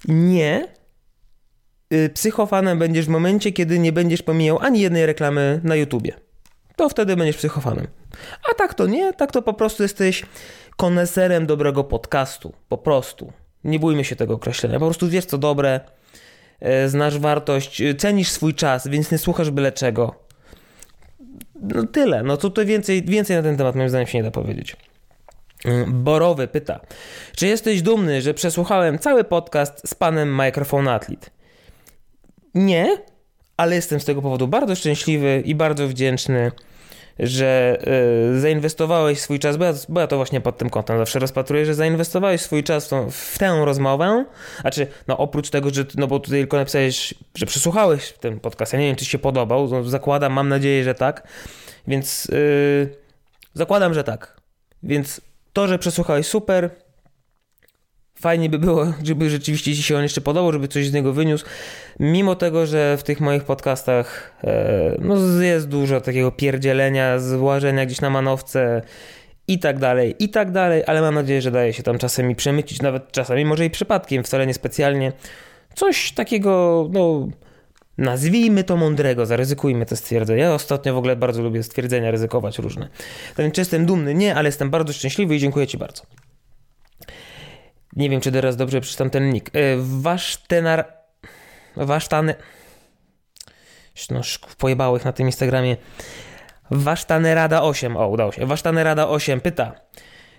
Nie. 0.07 0.67
Y, 1.93 2.09
psychofanem 2.13 2.79
będziesz 2.79 3.05
w 3.05 3.09
momencie, 3.09 3.51
kiedy 3.51 3.79
nie 3.79 3.91
będziesz 3.91 4.21
pomijał 4.21 4.59
ani 4.59 4.79
jednej 4.79 5.05
reklamy 5.05 5.62
na 5.63 5.75
YouTubie. 5.75 6.13
To 6.75 6.89
wtedy 6.89 7.15
będziesz 7.15 7.38
psychofanem. 7.38 7.88
A 8.51 8.53
tak 8.53 8.74
to 8.74 8.88
nie, 8.88 9.13
tak 9.13 9.31
to 9.31 9.41
po 9.41 9.53
prostu 9.53 9.83
jesteś 9.83 10.25
koneserem 10.77 11.45
dobrego 11.45 11.83
podcastu. 11.83 12.53
Po 12.67 12.77
prostu. 12.77 13.33
Nie 13.63 13.79
bójmy 13.79 14.05
się 14.05 14.15
tego 14.15 14.33
określenia. 14.33 14.79
Po 14.79 14.86
prostu 14.86 15.09
wiesz 15.09 15.25
co 15.25 15.38
dobre, 15.38 15.79
znasz 16.87 17.19
wartość, 17.19 17.81
e, 17.81 17.95
cenisz 17.95 18.29
swój 18.29 18.53
czas, 18.53 18.87
więc 18.87 19.11
nie 19.11 19.17
słuchasz 19.17 19.51
byle 19.51 19.71
czego. 19.71 20.15
No 21.61 21.83
tyle. 21.83 22.23
No 22.23 22.37
to 22.37 22.65
więcej, 22.65 23.03
więcej 23.03 23.37
na 23.37 23.43
ten 23.43 23.57
temat 23.57 23.75
moim 23.75 23.89
zdaniem 23.89 24.07
się 24.07 24.17
nie 24.17 24.23
da 24.23 24.31
powiedzieć. 24.31 24.75
E, 25.65 25.85
Borowy 25.87 26.47
pyta, 26.47 26.79
czy 27.35 27.47
jesteś 27.47 27.81
dumny, 27.81 28.21
że 28.21 28.33
przesłuchałem 28.33 28.99
cały 28.99 29.23
podcast 29.23 29.89
z 29.89 29.95
panem 29.95 30.35
Microphone 30.35 30.87
Athlete? 30.87 31.29
Nie, 32.55 32.97
ale 33.57 33.75
jestem 33.75 33.99
z 33.99 34.05
tego 34.05 34.21
powodu 34.21 34.47
bardzo 34.47 34.75
szczęśliwy 34.75 35.43
i 35.45 35.55
bardzo 35.55 35.87
wdzięczny 35.87 36.51
że 37.19 37.77
y, 38.35 38.39
zainwestowałeś 38.39 39.21
swój 39.21 39.39
czas, 39.39 39.57
bo 39.57 39.65
ja, 39.65 39.73
bo 39.89 40.01
ja, 40.01 40.07
to 40.07 40.15
właśnie 40.15 40.41
pod 40.41 40.57
tym 40.57 40.69
kątem 40.69 40.97
zawsze 40.97 41.19
rozpatruję, 41.19 41.65
że 41.65 41.75
zainwestowałeś 41.75 42.41
swój 42.41 42.63
czas 42.63 42.89
w, 42.89 43.11
w 43.11 43.38
tę 43.38 43.61
rozmowę, 43.65 44.25
znaczy, 44.61 44.88
no 45.07 45.17
oprócz 45.17 45.49
tego, 45.49 45.69
że, 45.73 45.85
no 45.95 46.07
bo 46.07 46.19
tutaj 46.19 46.39
tylko 46.39 46.57
napisałeś, 46.57 47.13
że 47.35 47.45
przesłuchałeś 47.45 48.13
ten 48.13 48.39
podcast, 48.39 48.73
ja 48.73 48.79
nie 48.79 48.85
wiem, 48.85 48.95
czy 48.95 49.05
się 49.05 49.19
podobał, 49.19 49.67
no, 49.67 49.83
zakładam, 49.83 50.33
mam 50.33 50.49
nadzieję, 50.49 50.83
że 50.83 50.95
tak, 50.95 51.27
więc 51.88 52.25
y, 52.25 52.95
zakładam, 53.53 53.93
że 53.93 54.03
tak, 54.03 54.41
więc 54.83 55.21
to, 55.53 55.67
że 55.67 55.79
przesłuchałeś 55.79 56.27
super, 56.27 56.69
fajnie 58.21 58.49
by 58.49 58.59
było, 58.59 58.93
żeby 59.03 59.29
rzeczywiście 59.29 59.75
ci 59.75 59.83
się 59.83 59.97
on 59.97 60.03
jeszcze 60.03 60.21
podobał, 60.21 60.51
żeby 60.53 60.67
coś 60.67 60.88
z 60.88 60.93
niego 60.93 61.13
wyniósł. 61.13 61.45
Mimo 61.99 62.35
tego, 62.35 62.65
że 62.65 62.97
w 62.97 63.03
tych 63.03 63.21
moich 63.21 63.43
podcastach 63.43 64.35
e, 64.43 64.95
no, 64.99 65.41
jest 65.41 65.67
dużo 65.67 66.01
takiego 66.01 66.31
pierdzielenia, 66.31 67.19
złażenia 67.19 67.85
gdzieś 67.85 68.01
na 68.01 68.09
manowce 68.09 68.81
i 69.47 69.59
tak 69.59 69.79
dalej, 69.79 70.15
i 70.19 70.29
tak 70.29 70.51
dalej, 70.51 70.83
ale 70.88 71.01
mam 71.01 71.15
nadzieję, 71.15 71.41
że 71.41 71.51
daje 71.51 71.73
się 71.73 71.83
tam 71.83 71.97
czasami 71.97 72.35
przemycić, 72.35 72.81
nawet 72.81 73.11
czasami 73.11 73.45
może 73.45 73.65
i 73.65 73.69
przypadkiem, 73.69 74.23
wcale 74.23 74.47
nie 74.47 74.53
specjalnie. 74.53 75.11
Coś 75.75 76.11
takiego, 76.11 76.88
no 76.91 77.27
nazwijmy 77.97 78.63
to 78.63 78.77
mądrego, 78.77 79.25
zaryzykujmy 79.25 79.85
to 79.85 79.95
stwierdzenie. 79.95 80.41
Ja 80.41 80.53
ostatnio 80.53 80.93
w 80.93 80.97
ogóle 80.97 81.15
bardzo 81.15 81.41
lubię 81.41 81.63
stwierdzenia 81.63 82.11
ryzykować 82.11 82.59
różne. 82.59 82.89
To 83.35 83.51
czy 83.51 83.61
jestem 83.61 83.85
dumny? 83.85 84.13
Nie, 84.15 84.35
ale 84.35 84.47
jestem 84.47 84.69
bardzo 84.69 84.93
szczęśliwy 84.93 85.35
i 85.35 85.39
dziękuję 85.39 85.67
Ci 85.67 85.77
bardzo. 85.77 86.03
Nie 87.96 88.10
wiem, 88.10 88.22
czy 88.22 88.31
teraz 88.31 88.55
dobrze 88.55 88.81
przeczytam 88.81 89.10
ten 89.10 89.29
nick. 89.29 89.55
E, 89.55 89.60
wasz 89.77 90.38
tenar... 90.38 90.93
Wasz 91.75 92.08
tany... 92.08 92.36
No, 94.12 94.22
pojebało 94.58 94.98
ich 94.98 95.05
na 95.05 95.13
tym 95.13 95.25
Instagramie. 95.25 95.77
Rada 97.34 97.62
8. 97.62 97.98
O, 97.98 98.08
udało 98.08 98.31
się. 98.31 98.48
Rada 98.74 99.08
8 99.08 99.41
pyta. 99.41 99.72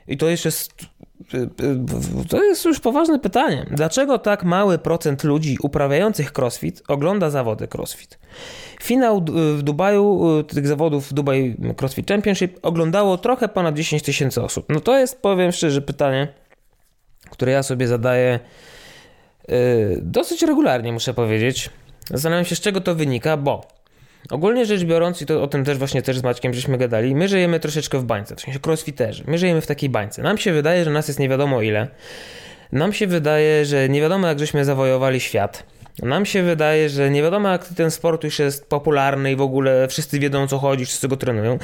I 0.08 0.16
to 0.16 0.28
jeszcze 0.28 0.48
jest, 0.48 0.72
to 2.28 2.44
jest 2.44 2.64
już 2.64 2.80
poważne 2.80 3.18
pytanie. 3.18 3.66
Dlaczego 3.70 4.18
tak 4.18 4.44
mały 4.44 4.78
procent 4.78 5.24
ludzi 5.24 5.56
uprawiających 5.62 6.32
crossfit 6.38 6.82
ogląda 6.88 7.30
zawody 7.30 7.68
crossfit? 7.74 8.18
Finał 8.82 9.24
w 9.56 9.62
Dubaju, 9.62 10.22
tych 10.48 10.66
zawodów 10.66 11.10
w 11.10 11.12
Dubai 11.12 11.56
CrossFit 11.76 12.08
Championship 12.08 12.58
oglądało 12.62 13.18
trochę 13.18 13.48
ponad 13.48 13.74
10 13.74 14.02
tysięcy 14.02 14.42
osób. 14.42 14.66
No 14.68 14.80
to 14.80 14.98
jest, 14.98 15.22
powiem 15.22 15.52
szczerze, 15.52 15.82
pytanie, 15.82 16.28
które 17.30 17.52
ja 17.52 17.62
sobie 17.62 17.88
zadaję 17.88 18.40
y, 19.50 19.98
dosyć 20.02 20.42
regularnie, 20.42 20.92
muszę 20.92 21.14
powiedzieć. 21.14 21.70
Zastanawiam 22.10 22.44
się, 22.44 22.56
z 22.56 22.60
czego 22.60 22.80
to 22.80 22.94
wynika, 22.94 23.36
bo 23.36 23.68
ogólnie 24.30 24.66
rzecz 24.66 24.84
biorąc, 24.84 25.22
i 25.22 25.26
to 25.26 25.42
o 25.42 25.46
tym 25.46 25.64
też 25.64 25.78
właśnie 25.78 26.02
też 26.02 26.18
z 26.18 26.22
Maćkiem 26.22 26.54
żeśmy 26.54 26.78
gadali, 26.78 27.14
my 27.14 27.28
żyjemy 27.28 27.60
troszeczkę 27.60 27.98
w 27.98 28.04
bańce, 28.04 28.36
w 28.36 28.40
sensie 28.40 28.60
crossfiterzy. 28.66 29.24
My 29.26 29.38
żyjemy 29.38 29.60
w 29.60 29.66
takiej 29.66 29.90
bańce. 29.90 30.22
Nam 30.22 30.38
się 30.38 30.52
wydaje, 30.52 30.84
że 30.84 30.90
nas 30.90 31.08
jest 31.08 31.20
nie 31.20 31.28
wiadomo 31.28 31.62
ile. 31.62 31.88
Nam 32.72 32.92
się 32.92 33.06
wydaje, 33.06 33.64
że 33.64 33.88
nie 33.88 34.00
wiadomo 34.00 34.28
jak 34.28 34.38
żeśmy 34.38 34.64
zawojowali 34.64 35.20
świat. 35.20 35.64
Nam 36.02 36.26
się 36.26 36.42
wydaje, 36.42 36.88
że 36.88 37.10
nie 37.10 37.22
wiadomo 37.22 37.48
jak 37.48 37.68
ten 37.68 37.90
sport 37.90 38.24
już 38.24 38.38
jest 38.38 38.68
popularny 38.68 39.32
i 39.32 39.36
w 39.36 39.40
ogóle 39.40 39.88
wszyscy 39.88 40.18
wiedzą 40.18 40.42
o 40.42 40.46
co 40.46 40.58
chodzi, 40.58 40.86
wszyscy 40.86 41.08
go 41.08 41.16
trenują. 41.16 41.58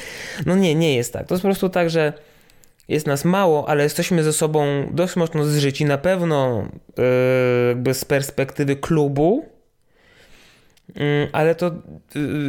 No 0.46 0.56
nie, 0.56 0.74
nie 0.74 0.96
jest 0.96 1.12
tak. 1.12 1.26
To 1.26 1.34
jest 1.34 1.42
po 1.42 1.48
prostu 1.48 1.68
tak, 1.68 1.90
że 1.90 2.12
jest 2.88 3.06
nas 3.06 3.24
mało, 3.24 3.68
ale 3.68 3.82
jesteśmy 3.82 4.22
ze 4.22 4.32
sobą 4.32 4.88
dość 4.90 5.16
mocno 5.16 5.44
zżyci. 5.44 5.84
Na 5.84 5.98
pewno 5.98 6.68
yy, 6.98 7.04
jakby 7.68 7.94
z 7.94 8.04
perspektywy 8.04 8.76
klubu, 8.76 9.44
ale 11.32 11.54
to 11.54 11.72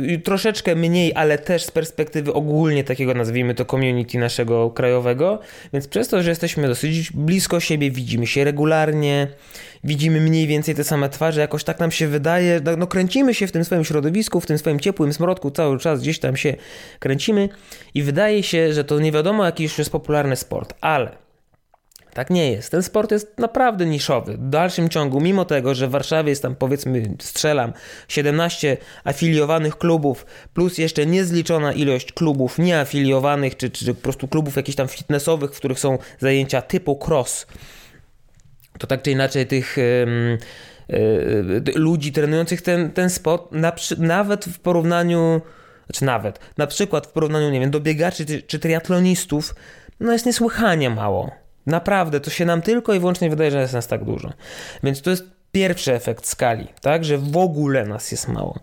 yy, 0.02 0.20
troszeczkę 0.20 0.76
mniej, 0.76 1.12
ale 1.16 1.38
też 1.38 1.64
z 1.64 1.72
perspektywy 1.72 2.34
ogólnie 2.34 2.84
takiego, 2.84 3.14
nazwijmy 3.14 3.56
to, 3.56 3.66
community 3.66 4.18
naszego 4.18 4.70
krajowego. 4.70 5.40
Więc 5.74 5.88
przez 5.88 6.08
to, 6.08 6.24
że 6.24 6.30
jesteśmy 6.30 6.68
dosyć 6.68 7.12
blisko 7.12 7.60
siebie, 7.60 7.92
widzimy 7.92 8.28
się 8.28 8.44
regularnie, 8.44 9.28
widzimy 9.84 10.22
mniej 10.22 10.48
więcej 10.48 10.76
te 10.76 10.84
same 10.84 11.10
twarze, 11.10 11.42
jakoś 11.42 11.64
tak 11.64 11.80
nam 11.80 11.92
się 11.92 12.08
wydaje, 12.08 12.62
no, 12.66 12.78
no 12.78 12.88
kręcimy 12.88 13.34
się 13.34 13.48
w 13.48 13.52
tym 13.52 13.66
swoim 13.66 13.84
środowisku, 13.84 14.42
w 14.42 14.46
tym 14.46 14.58
swoim 14.58 14.80
ciepłym 14.80 15.14
smrodku, 15.14 15.52
cały 15.52 15.80
czas 15.80 16.02
gdzieś 16.02 16.20
tam 16.20 16.38
się 16.38 16.56
kręcimy 17.00 17.50
i 17.94 18.04
wydaje 18.04 18.44
się, 18.44 18.74
że 18.74 18.84
to 18.84 19.00
nie 19.00 19.12
wiadomo 19.12 19.46
jaki 19.46 19.64
już 19.64 19.78
jest 19.78 19.92
popularny 19.92 20.36
sport, 20.36 20.74
ale 20.82 21.27
tak 22.18 22.30
nie 22.30 22.52
jest. 22.52 22.72
Ten 22.72 22.84
sport 22.84 23.12
jest 23.12 23.38
naprawdę 23.38 23.86
niszowy. 23.86 24.38
W 24.38 24.50
dalszym 24.50 24.90
ciągu, 24.90 25.20
mimo 25.20 25.46
tego, 25.46 25.76
że 25.76 25.88
w 25.88 25.92
Warszawie 25.92 26.30
jest 26.30 26.42
tam 26.42 26.56
powiedzmy, 26.56 27.16
strzelam, 27.20 27.74
17 28.08 28.78
afiliowanych 29.04 29.78
klubów, 29.78 30.26
plus 30.54 30.78
jeszcze 30.78 31.06
niezliczona 31.06 31.74
ilość 31.74 32.12
klubów 32.12 32.60
nieafiliowanych, 32.60 33.58
czy, 33.58 33.70
czy 33.70 33.94
po 33.94 34.02
prostu 34.02 34.28
klubów 34.28 34.56
jakichś 34.56 34.76
tam 34.76 34.88
fitnessowych, 34.88 35.52
w 35.52 35.58
których 35.58 35.80
są 35.80 35.98
zajęcia 36.20 36.62
typu 36.62 37.00
cross, 37.08 37.48
to 38.80 38.88
tak 38.88 39.02
czy 39.02 39.12
inaczej 39.12 39.48
tych 39.48 39.78
ludzi 41.76 42.12
trenujących 42.12 42.62
ten, 42.62 42.92
ten 42.92 43.10
sport, 43.10 43.52
na, 43.52 43.74
nawet 43.98 44.46
w 44.46 44.60
porównaniu, 44.60 45.42
znaczy 45.86 46.06
nawet, 46.06 46.40
na 46.58 46.68
przykład 46.68 47.08
w 47.08 47.12
porównaniu, 47.12 47.50
nie 47.50 47.60
wiem, 47.60 47.72
do 47.72 47.80
biegaczy 47.80 48.26
czy, 48.26 48.42
czy 48.42 48.60
triatlonistów, 48.60 49.56
no 50.00 50.14
jest 50.14 50.26
niesłychanie 50.26 50.90
mało. 50.90 51.47
Naprawdę, 51.68 52.20
to 52.20 52.30
się 52.30 52.46
nam 52.46 52.62
tylko 52.62 52.94
i 52.94 53.00
wyłącznie 53.00 53.30
wydaje, 53.30 53.52
że 53.52 53.62
jest 53.62 53.74
nas 53.74 53.88
tak 53.88 54.04
dużo. 54.04 54.34
Więc 54.84 55.02
to 55.02 55.10
jest 55.10 55.24
pierwszy 55.52 55.94
efekt 55.94 56.28
skali, 56.28 56.68
tak, 56.82 57.06
że 57.06 57.18
w 57.18 57.38
ogóle 57.38 57.86
nas 57.86 58.12
jest 58.12 58.28
mało. 58.28 58.60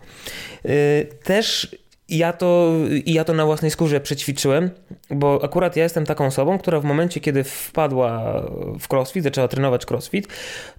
Y, 0.66 1.08
też 1.23 1.76
ja 2.08 2.32
to, 2.32 2.73
ja 3.06 3.25
to 3.25 3.34
na 3.34 3.46
własnej 3.46 3.70
skórze 3.70 4.00
przećwiczyłem, 4.00 4.70
bo 5.11 5.40
akurat 5.44 5.76
ja 5.76 5.82
jestem 5.82 6.06
taką 6.06 6.26
osobą, 6.26 6.58
która 6.58 6.80
w 6.80 6.84
momencie, 6.84 7.20
kiedy 7.20 7.44
wpadła 7.44 8.42
w 8.80 8.92
crossfit, 8.92 9.25
zaczęła 9.25 9.49
trenować 9.49 9.90
crossfit, 9.90 10.28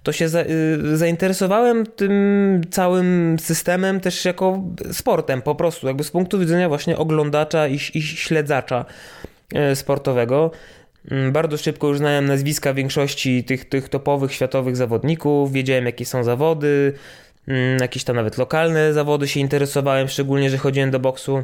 to 0.02 0.12
się 0.12 0.28
za, 0.28 0.40
y, 0.42 0.96
zainteresowałem 0.96 1.86
tym 1.86 2.60
całym 2.70 3.36
systemem 3.40 4.00
też 4.00 4.24
jako 4.24 4.62
sportem 4.92 5.42
po 5.42 5.54
prostu, 5.54 5.86
jakby 5.86 6.04
z 6.04 6.10
punktu 6.10 6.38
widzenia 6.38 6.68
właśnie 6.68 6.96
oglądacza 6.96 7.68
i, 7.68 7.74
i 7.94 8.02
śledzacza 8.02 8.84
e, 9.54 9.76
sportowego. 9.76 10.50
Mm, 11.10 11.32
bardzo 11.32 11.56
szybko 11.56 11.88
już 11.88 11.98
znałem 11.98 12.26
nazwiska 12.26 12.74
większości 12.74 13.44
tych, 13.44 13.68
tych 13.68 13.88
topowych 13.88 14.32
światowych 14.32 14.76
zawodników, 14.76 15.52
wiedziałem 15.52 15.86
jakie 15.86 16.04
są 16.04 16.24
zawody, 16.24 16.92
Mm, 17.48 17.78
jakieś 17.80 18.04
tam 18.04 18.16
nawet 18.16 18.38
lokalne 18.38 18.92
zawody 18.92 19.28
się 19.28 19.40
interesowałem, 19.40 20.08
szczególnie, 20.08 20.50
że 20.50 20.58
chodziłem 20.58 20.90
do 20.90 21.00
boksu 21.00 21.42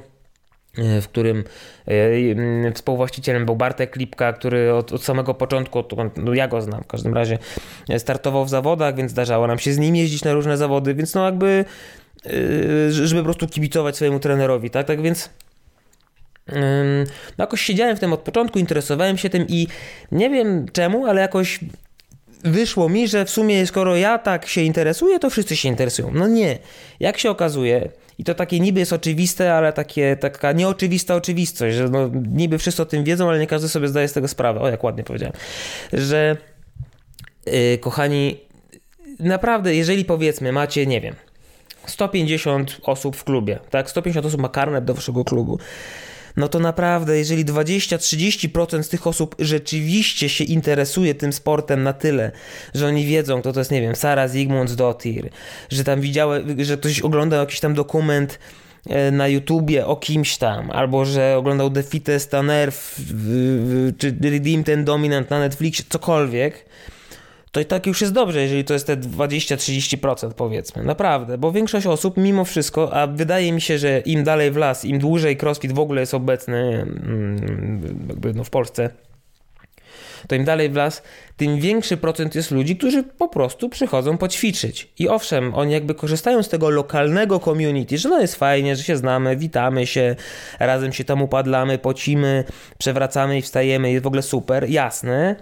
e, 0.78 1.00
w 1.00 1.08
którym 1.08 1.44
e, 1.88 1.92
mm, 1.92 2.72
współwłaścicielem 2.72 3.46
był 3.46 3.56
Bartek 3.56 3.96
Lipka, 3.96 4.32
który 4.32 4.74
od, 4.74 4.92
od 4.92 5.04
samego 5.04 5.34
początku, 5.34 5.84
no 6.16 6.34
ja 6.34 6.48
go 6.48 6.62
znam 6.62 6.82
w 6.82 6.86
każdym 6.86 7.14
razie, 7.14 7.38
e, 7.88 7.98
startował 7.98 8.44
w 8.44 8.48
zawodach, 8.48 8.94
więc 8.94 9.10
zdarzało 9.10 9.46
nam 9.46 9.58
się 9.58 9.72
z 9.72 9.78
nim 9.78 9.96
jeździć 9.96 10.24
na 10.24 10.32
różne 10.32 10.56
zawody, 10.56 10.94
więc 10.94 11.14
no 11.14 11.24
jakby 11.24 11.64
żeby 12.90 13.20
po 13.20 13.24
prostu 13.24 13.48
kibicować 13.48 13.96
swojemu 13.96 14.20
trenerowi, 14.20 14.70
tak, 14.70 14.86
tak 14.86 15.02
więc 15.02 15.30
no 17.36 17.42
jakoś 17.44 17.60
siedziałem 17.60 17.96
w 17.96 18.00
tym 18.00 18.12
od 18.12 18.20
początku, 18.20 18.58
interesowałem 18.58 19.18
się 19.18 19.30
tym 19.30 19.46
i 19.48 19.66
nie 20.12 20.30
wiem 20.30 20.66
czemu, 20.72 21.06
ale 21.06 21.20
jakoś 21.20 21.60
wyszło 22.44 22.88
mi, 22.88 23.08
że 23.08 23.24
w 23.24 23.30
sumie 23.30 23.66
skoro 23.66 23.96
ja 23.96 24.18
tak 24.18 24.46
się 24.46 24.60
interesuję, 24.60 25.18
to 25.18 25.30
wszyscy 25.30 25.56
się 25.56 25.68
interesują. 25.68 26.10
No 26.14 26.28
nie. 26.28 26.58
Jak 27.00 27.18
się 27.18 27.30
okazuje, 27.30 27.88
i 28.18 28.24
to 28.24 28.34
takie 28.34 28.60
niby 28.60 28.80
jest 28.80 28.92
oczywiste, 28.92 29.54
ale 29.54 29.72
takie, 29.72 30.16
taka 30.16 30.52
nieoczywista 30.52 31.14
oczywistość, 31.14 31.76
że 31.76 31.88
no, 31.88 32.10
niby 32.32 32.58
wszyscy 32.58 32.82
o 32.82 32.86
tym 32.86 33.04
wiedzą, 33.04 33.28
ale 33.28 33.38
nie 33.38 33.46
każdy 33.46 33.68
sobie 33.68 33.88
zdaje 33.88 34.08
z 34.08 34.12
tego 34.12 34.28
sprawę. 34.28 34.60
O, 34.60 34.68
jak 34.68 34.84
ładnie 34.84 35.04
powiedziałem. 35.04 35.36
Że 35.92 36.36
yy, 37.46 37.78
kochani, 37.78 38.40
naprawdę, 39.18 39.74
jeżeli 39.74 40.04
powiedzmy 40.04 40.52
macie, 40.52 40.86
nie 40.86 41.00
wiem, 41.00 41.14
150 41.86 42.78
osób 42.82 43.16
w 43.16 43.24
klubie, 43.24 43.58
tak? 43.70 43.90
150 43.90 44.26
osób 44.26 44.40
ma 44.40 44.48
karnet 44.48 44.84
do 44.84 44.94
waszego 44.94 45.24
klubu 45.24 45.58
no 46.36 46.48
to 46.48 46.58
naprawdę, 46.58 47.18
jeżeli 47.18 47.44
20-30% 47.44 48.82
z 48.82 48.88
tych 48.88 49.06
osób 49.06 49.34
rzeczywiście 49.38 50.28
się 50.28 50.44
interesuje 50.44 51.14
tym 51.14 51.32
sportem 51.32 51.82
na 51.82 51.92
tyle, 51.92 52.32
że 52.74 52.86
oni 52.86 53.06
wiedzą, 53.06 53.40
kto 53.40 53.52
to 53.52 53.60
jest, 53.60 53.70
nie 53.70 53.80
wiem, 53.80 53.96
Sara 53.96 54.28
Zygmundsdottir, 54.28 55.30
że 55.70 55.84
tam 55.84 56.00
widziały, 56.00 56.44
że 56.58 56.76
ktoś 56.76 57.00
oglądał 57.00 57.40
jakiś 57.40 57.60
tam 57.60 57.74
dokument 57.74 58.38
e, 58.86 59.10
na 59.10 59.28
YouTubie 59.28 59.86
o 59.86 59.96
kimś 59.96 60.36
tam, 60.36 60.70
albo 60.70 61.04
że 61.04 61.36
oglądał 61.38 61.70
The 61.70 61.82
Fittest 61.82 62.34
on 62.34 62.50
Earth, 62.50 63.00
czy 63.98 64.16
Redeem 64.22 64.64
ten 64.64 64.84
Dominant 64.84 65.30
na 65.30 65.38
Netflixie, 65.38 65.84
cokolwiek, 65.88 66.64
to 67.52 67.60
i 67.60 67.64
tak 67.64 67.86
już 67.86 68.00
jest 68.00 68.12
dobrze, 68.12 68.42
jeżeli 68.42 68.64
to 68.64 68.74
jest 68.74 68.86
te 68.86 68.96
20-30% 68.96 70.32
powiedzmy. 70.32 70.84
Naprawdę, 70.84 71.38
bo 71.38 71.52
większość 71.52 71.86
osób 71.86 72.16
mimo 72.16 72.44
wszystko, 72.44 72.94
a 72.94 73.06
wydaje 73.06 73.52
mi 73.52 73.60
się, 73.60 73.78
że 73.78 74.00
im 74.00 74.24
dalej 74.24 74.50
w 74.50 74.56
las, 74.56 74.84
im 74.84 74.98
dłużej 74.98 75.38
crossfit 75.42 75.72
w 75.72 75.78
ogóle 75.78 76.00
jest 76.00 76.14
obecny 76.14 76.86
mm, 77.04 78.06
jakby 78.08 78.34
no 78.34 78.44
w 78.44 78.50
Polsce, 78.50 78.90
to 80.28 80.34
im 80.34 80.44
dalej 80.44 80.70
w 80.70 80.76
las, 80.76 81.02
tym 81.36 81.60
większy 81.60 81.96
procent 81.96 82.34
jest 82.34 82.50
ludzi, 82.50 82.76
którzy 82.76 83.02
po 83.02 83.28
prostu 83.28 83.68
przychodzą 83.68 84.18
poćwiczyć. 84.18 84.92
I 84.98 85.08
owszem, 85.08 85.54
oni 85.54 85.72
jakby 85.72 85.94
korzystają 85.94 86.42
z 86.42 86.48
tego 86.48 86.70
lokalnego 86.70 87.40
community, 87.40 87.98
że 87.98 88.08
no 88.08 88.20
jest 88.20 88.36
fajnie, 88.36 88.76
że 88.76 88.82
się 88.82 88.96
znamy, 88.96 89.36
witamy 89.36 89.86
się, 89.86 90.16
razem 90.58 90.92
się 90.92 91.04
tam 91.04 91.22
upadlamy, 91.22 91.78
pocimy, 91.78 92.44
przewracamy 92.78 93.38
i 93.38 93.42
wstajemy, 93.42 93.92
jest 93.92 94.04
w 94.04 94.06
ogóle 94.06 94.22
super, 94.22 94.70
jasne 94.70 95.36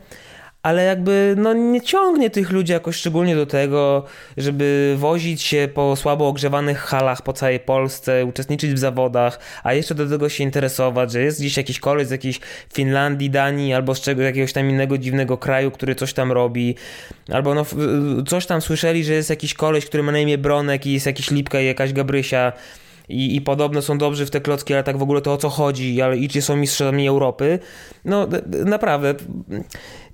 ale 0.63 0.85
jakby 0.85 1.35
no, 1.39 1.53
nie 1.53 1.81
ciągnie 1.81 2.31
tych 2.31 2.51
ludzi 2.51 2.73
jakoś 2.73 2.97
szczególnie 2.97 3.37
do 3.37 3.47
tego, 3.47 4.05
żeby 4.37 4.95
wozić 4.99 5.43
się 5.43 5.69
po 5.75 5.97
słabo 5.97 6.29
ogrzewanych 6.29 6.79
halach 6.79 7.23
po 7.23 7.33
całej 7.33 7.61
Polsce, 7.61 8.25
uczestniczyć 8.25 8.75
w 8.75 8.79
zawodach, 8.79 9.39
a 9.65 9.75
jeszcze 9.75 9.95
do 9.95 10.09
tego 10.09 10.29
się 10.29 10.45
interesować, 10.45 11.13
że 11.13 11.21
jest 11.21 11.41
gdzieś 11.41 11.57
jakiś 11.57 11.81
koleś 11.81 12.07
z 12.07 12.11
jakiejś 12.11 12.41
Finlandii, 12.73 13.31
Danii 13.31 13.75
albo 13.75 13.95
z 13.95 14.01
czego, 14.01 14.23
jakiegoś 14.23 14.53
tam 14.53 14.71
innego 14.71 14.99
dziwnego 14.99 15.39
kraju, 15.39 15.71
który 15.71 15.95
coś 15.95 16.13
tam 16.13 16.33
robi, 16.33 16.75
albo 17.33 17.55
no, 17.55 17.67
coś 18.27 18.47
tam 18.47 18.61
słyszeli, 18.61 19.05
że 19.05 19.13
jest 19.13 19.31
jakiś 19.31 19.55
koleś, 19.55 19.87
który 19.87 20.03
ma 20.03 20.13
na 20.13 20.19
imię 20.19 20.39
Bronek 20.39 20.87
i 20.87 20.93
jest 20.93 21.07
jakiś 21.07 21.31
Lipka 21.31 21.61
i 21.61 21.67
jakaś 21.67 21.93
Gabrysia, 21.93 22.53
i, 23.11 23.37
i 23.37 23.41
podobno 23.41 23.83
są 23.83 23.99
dobrzy 23.99 24.27
w 24.27 24.31
te 24.31 24.41
klocki, 24.41 24.75
ale 24.75 24.83
tak 24.83 24.99
w 24.99 25.03
ogóle 25.03 25.21
to 25.21 25.33
o 25.33 25.37
co 25.37 25.49
chodzi, 25.49 26.03
ale 26.03 26.17
i 26.17 26.43
są 26.43 26.57
mistrzami 26.57 27.09
Europy. 27.09 27.59
No 28.05 28.29
naprawdę. 28.65 29.15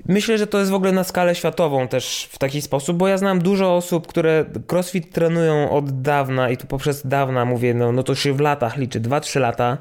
Myślę, 0.08 0.38
że 0.38 0.46
to 0.46 0.58
jest 0.58 0.70
w 0.70 0.74
ogóle 0.74 0.92
na 0.92 1.04
skalę 1.04 1.34
światową 1.34 1.88
też 1.88 2.28
w 2.32 2.38
taki 2.38 2.62
sposób, 2.62 2.96
bo 2.96 3.08
ja 3.08 3.18
znam 3.18 3.38
dużo 3.38 3.76
osób, 3.76 4.06
które 4.06 4.44
crossfit 4.72 5.12
trenują 5.12 5.70
od 5.70 6.02
dawna 6.02 6.50
i 6.50 6.56
tu 6.56 6.66
poprzez 6.66 7.06
dawna 7.06 7.44
mówię, 7.44 7.74
no, 7.74 7.92
no 7.92 8.02
to 8.02 8.14
się 8.14 8.32
w 8.32 8.40
latach 8.40 8.76
liczy, 8.76 9.00
2-3 9.00 9.40
lata. 9.40 9.78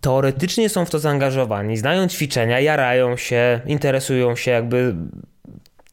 Teoretycznie 0.00 0.68
są 0.68 0.84
w 0.84 0.90
to 0.90 0.98
zaangażowani, 0.98 1.76
znają 1.76 2.08
ćwiczenia, 2.08 2.60
jarają 2.60 3.16
się, 3.16 3.60
interesują 3.66 4.36
się 4.36 4.50
jakby 4.50 4.94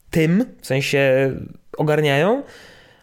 tym, 0.10 0.46
w 0.62 0.68
sensie 0.68 1.32
ogarniają, 1.78 2.44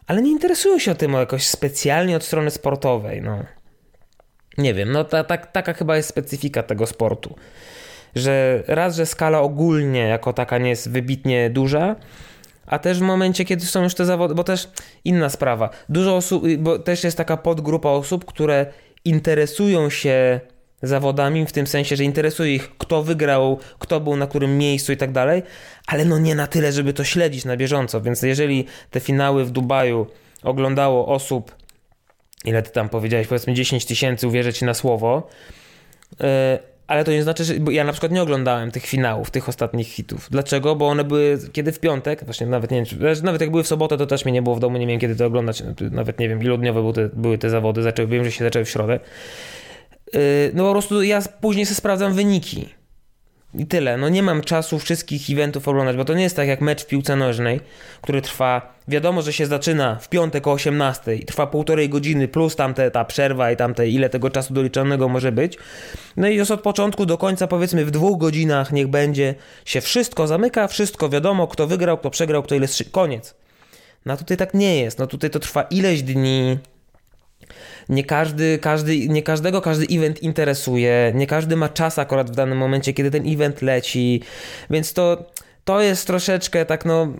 ale 0.07 0.21
nie 0.21 0.31
interesują 0.31 0.79
się 0.79 0.95
tym 0.95 1.13
jakoś 1.13 1.47
specjalnie 1.47 2.15
od 2.15 2.23
strony 2.23 2.51
sportowej. 2.51 3.21
No. 3.21 3.43
Nie 4.57 4.73
wiem, 4.73 4.91
no 4.91 5.03
ta, 5.03 5.23
ta, 5.23 5.37
taka 5.37 5.73
chyba 5.73 5.97
jest 5.97 6.09
specyfika 6.09 6.63
tego 6.63 6.87
sportu. 6.87 7.35
Że 8.17 8.63
raz, 8.67 8.95
że 8.95 9.05
skala 9.05 9.41
ogólnie 9.41 9.99
jako 9.99 10.33
taka 10.33 10.57
nie 10.57 10.69
jest 10.69 10.91
wybitnie 10.91 11.49
duża, 11.49 11.95
a 12.65 12.79
też 12.79 12.99
w 12.99 13.01
momencie, 13.01 13.45
kiedy 13.45 13.65
są 13.65 13.83
już 13.83 13.95
te 13.95 14.05
zawody, 14.05 14.35
bo 14.35 14.43
też 14.43 14.69
inna 15.05 15.29
sprawa. 15.29 15.69
Dużo 15.89 16.15
osób, 16.15 16.43
bo 16.57 16.79
też 16.79 17.03
jest 17.03 17.17
taka 17.17 17.37
podgrupa 17.37 17.89
osób, 17.89 18.25
które 18.25 18.65
interesują 19.05 19.89
się 19.89 20.39
zawodami, 20.81 21.45
w 21.45 21.51
tym 21.51 21.67
sensie, 21.67 21.95
że 21.95 22.03
interesuje 22.03 22.55
ich, 22.55 22.77
kto 22.77 23.03
wygrał, 23.03 23.59
kto 23.79 23.99
był 23.99 24.15
na 24.15 24.27
którym 24.27 24.57
miejscu 24.57 24.91
i 24.91 24.97
tak 24.97 25.11
dalej, 25.11 25.43
ale 25.87 26.05
no 26.05 26.19
nie 26.19 26.35
na 26.35 26.47
tyle, 26.47 26.71
żeby 26.71 26.93
to 26.93 27.03
śledzić 27.03 27.45
na 27.45 27.57
bieżąco. 27.57 28.01
Więc 28.01 28.21
jeżeli 28.21 28.65
te 28.91 28.99
finały 28.99 29.45
w 29.45 29.51
Dubaju 29.51 30.07
oglądało 30.43 31.07
osób, 31.07 31.55
ile 32.45 32.61
ty 32.61 32.71
tam 32.71 32.89
powiedziałeś, 32.89 33.27
powiedzmy 33.27 33.53
10 33.53 33.85
tysięcy, 33.85 34.27
uwierzę 34.27 34.53
ci 34.53 34.65
na 34.65 34.73
słowo, 34.73 35.27
yy, 36.19 36.27
ale 36.87 37.03
to 37.03 37.11
nie 37.11 37.23
znaczy, 37.23 37.43
że. 37.43 37.53
Ja 37.71 37.83
na 37.83 37.91
przykład 37.91 38.11
nie 38.11 38.21
oglądałem 38.21 38.71
tych 38.71 38.85
finałów, 38.85 39.31
tych 39.31 39.49
ostatnich 39.49 39.87
hitów. 39.87 40.27
Dlaczego? 40.31 40.75
Bo 40.75 40.87
one 40.87 41.03
były 41.03 41.39
kiedy 41.51 41.71
w 41.71 41.79
piątek, 41.79 42.25
właśnie 42.25 42.47
nawet 42.47 42.71
nie 42.71 42.77
wiem, 42.77 42.85
czy, 42.85 43.23
nawet 43.23 43.41
jak 43.41 43.51
były 43.51 43.63
w 43.63 43.67
sobotę, 43.67 43.97
to 43.97 44.05
też 44.05 44.25
mnie 44.25 44.31
nie 44.31 44.41
było 44.41 44.55
w 44.55 44.59
domu, 44.59 44.77
nie 44.77 44.87
wiem 44.87 44.99
kiedy 44.99 45.15
to 45.15 45.25
oglądać. 45.25 45.63
Nawet 45.91 46.19
nie 46.19 46.29
wiem, 46.29 46.41
iludniowe 46.41 46.81
były 46.81 46.93
te, 46.93 47.09
były 47.13 47.37
te 47.37 47.49
zawody. 47.49 47.83
Zaczęły, 47.83 48.07
wiem, 48.07 48.23
że 48.23 48.31
się 48.31 48.43
zaczęły 48.43 48.65
w 48.65 48.69
środę. 48.69 48.99
Yy, 50.13 50.21
no 50.53 50.63
po 50.63 50.71
prostu 50.71 51.03
ja 51.03 51.21
później 51.41 51.65
sobie 51.65 51.75
sprawdzam 51.75 52.13
wyniki. 52.13 52.76
I 53.57 53.65
tyle. 53.65 53.97
No 53.97 54.09
nie 54.09 54.23
mam 54.23 54.41
czasu 54.41 54.79
wszystkich 54.79 55.29
eventów 55.29 55.67
oglądać, 55.67 55.95
bo 55.95 56.05
to 56.05 56.13
nie 56.13 56.23
jest 56.23 56.35
tak 56.35 56.47
jak 56.47 56.61
mecz 56.61 56.83
w 56.83 56.87
piłce 56.87 57.15
nożnej, 57.15 57.59
który 58.01 58.21
trwa, 58.21 58.73
wiadomo, 58.87 59.21
że 59.21 59.33
się 59.33 59.45
zaczyna 59.45 59.95
w 59.95 60.09
piątek 60.09 60.47
o 60.47 60.51
18 60.51 61.15
i 61.15 61.25
trwa 61.25 61.47
półtorej 61.47 61.89
godziny 61.89 62.27
plus 62.27 62.55
tamte, 62.55 62.91
ta 62.91 63.05
przerwa 63.05 63.51
i 63.51 63.55
tamte 63.57 63.87
ile 63.87 64.09
tego 64.09 64.29
czasu 64.29 64.53
doliczonego 64.53 65.09
może 65.09 65.31
być. 65.31 65.57
No 66.17 66.27
i 66.27 66.35
już 66.35 66.51
od 66.51 66.61
początku 66.61 67.05
do 67.05 67.17
końca 67.17 67.47
powiedzmy 67.47 67.85
w 67.85 67.91
dwóch 67.91 68.19
godzinach 68.19 68.71
niech 68.71 68.87
będzie 68.87 69.35
się 69.65 69.81
wszystko 69.81 70.27
zamyka, 70.27 70.67
wszystko 70.67 71.09
wiadomo, 71.09 71.47
kto 71.47 71.67
wygrał, 71.67 71.97
kto 71.97 72.09
przegrał, 72.09 72.43
kto 72.43 72.55
ile 72.55 72.67
koniec. 72.91 73.35
No 74.05 74.17
tutaj 74.17 74.37
tak 74.37 74.53
nie 74.53 74.81
jest. 74.81 74.99
No 74.99 75.07
tutaj 75.07 75.29
to 75.29 75.39
trwa 75.39 75.61
ileś 75.61 76.03
dni, 76.03 76.57
nie 77.89 78.03
każdy, 78.03 78.57
każdy, 78.57 79.07
nie 79.07 79.23
każdego 79.23 79.61
każdy 79.61 79.85
event 79.97 80.23
interesuje, 80.23 81.11
nie 81.15 81.27
każdy 81.27 81.55
ma 81.55 81.69
czas 81.69 81.99
akurat 81.99 82.31
w 82.31 82.35
danym 82.35 82.57
momencie, 82.57 82.93
kiedy 82.93 83.11
ten 83.11 83.33
event 83.33 83.61
leci, 83.61 84.21
więc 84.69 84.93
to, 84.93 85.25
to 85.65 85.81
jest 85.81 86.07
troszeczkę 86.07 86.65
tak 86.65 86.85
no, 86.85 87.13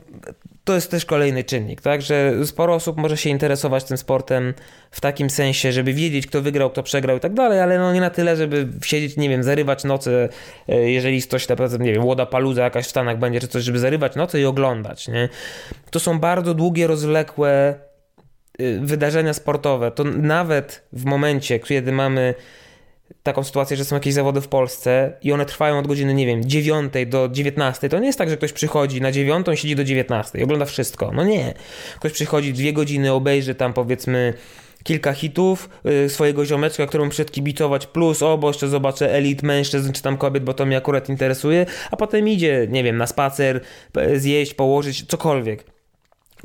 to 0.67 0.75
jest 0.75 0.91
też 0.91 1.05
kolejny 1.05 1.43
czynnik, 1.43 1.81
tak, 1.81 2.01
że 2.01 2.45
sporo 2.45 2.73
osób 2.73 2.97
może 2.97 3.17
się 3.17 3.29
interesować 3.29 3.83
tym 3.83 3.97
sportem 3.97 4.53
w 4.91 5.01
takim 5.01 5.29
sensie, 5.29 5.71
żeby 5.71 5.93
wiedzieć, 5.93 6.27
kto 6.27 6.41
wygrał, 6.41 6.69
kto 6.69 6.83
przegrał 6.83 7.17
i 7.17 7.19
tak 7.19 7.33
dalej, 7.33 7.61
ale 7.61 7.79
no 7.79 7.93
nie 7.93 8.01
na 8.01 8.09
tyle, 8.09 8.35
żeby 8.35 8.67
siedzieć, 8.83 9.17
nie 9.17 9.29
wiem, 9.29 9.43
zarywać 9.43 9.83
noce, 9.83 10.29
e, 10.69 10.91
jeżeli 10.91 11.21
coś, 11.21 11.47
naprawdę, 11.47 11.77
nie 11.77 11.93
wiem, 11.93 12.05
Łoda 12.05 12.25
Paluza 12.25 12.63
jakaś 12.63 12.85
w 12.85 12.89
Stanach 12.89 13.19
będzie, 13.19 13.39
czy 13.39 13.47
coś, 13.47 13.63
żeby 13.63 13.79
zarywać 13.79 14.15
noce 14.15 14.41
i 14.41 14.45
oglądać, 14.45 15.07
nie. 15.07 15.29
To 15.91 15.99
są 15.99 16.19
bardzo 16.19 16.53
długie, 16.53 16.87
rozwlekłe 16.87 17.79
wydarzenia 18.81 19.33
sportowe, 19.33 19.91
to 19.91 20.03
nawet 20.03 20.83
w 20.93 21.05
momencie, 21.05 21.59
kiedy 21.59 21.91
mamy 21.91 22.33
taką 23.23 23.43
sytuację, 23.43 23.77
że 23.77 23.85
są 23.85 23.95
jakieś 23.95 24.13
zawody 24.13 24.41
w 24.41 24.47
Polsce 24.47 25.13
i 25.21 25.31
one 25.31 25.45
trwają 25.45 25.79
od 25.79 25.87
godziny, 25.87 26.13
nie 26.13 26.25
wiem, 26.25 26.45
9 26.45 26.93
do 27.07 27.29
19, 27.31 27.89
to 27.89 27.99
nie 27.99 28.07
jest 28.07 28.19
tak, 28.19 28.29
że 28.29 28.37
ktoś 28.37 28.53
przychodzi 28.53 29.01
na 29.01 29.11
9, 29.11 29.47
siedzi 29.55 29.75
do 29.75 29.83
19 29.83 30.39
i 30.39 30.43
ogląda 30.43 30.65
wszystko. 30.65 31.11
No 31.11 31.23
nie. 31.23 31.53
Ktoś 31.99 32.11
przychodzi 32.11 32.53
dwie 32.53 32.73
godziny, 32.73 33.13
obejrzy 33.13 33.55
tam 33.55 33.73
powiedzmy 33.73 34.33
kilka 34.83 35.13
hitów 35.13 35.69
y, 36.05 36.09
swojego 36.09 36.45
ziomeczka, 36.45 36.85
któremu 36.85 37.09
przyszedł 37.09 37.31
kibicować, 37.31 37.87
plus 37.87 38.23
o, 38.23 38.37
bo 38.37 38.47
jeszcze 38.47 38.67
zobaczę 38.67 39.13
elit 39.13 39.43
mężczyzn 39.43 39.91
czy 39.91 40.01
tam 40.01 40.17
kobiet, 40.17 40.43
bo 40.43 40.53
to 40.53 40.65
mnie 40.65 40.77
akurat 40.77 41.09
interesuje, 41.09 41.65
a 41.91 41.95
potem 41.95 42.27
idzie, 42.27 42.67
nie 42.69 42.83
wiem, 42.83 42.97
na 42.97 43.07
spacer, 43.07 43.61
zjeść, 44.15 44.53
położyć, 44.53 45.05
cokolwiek 45.05 45.76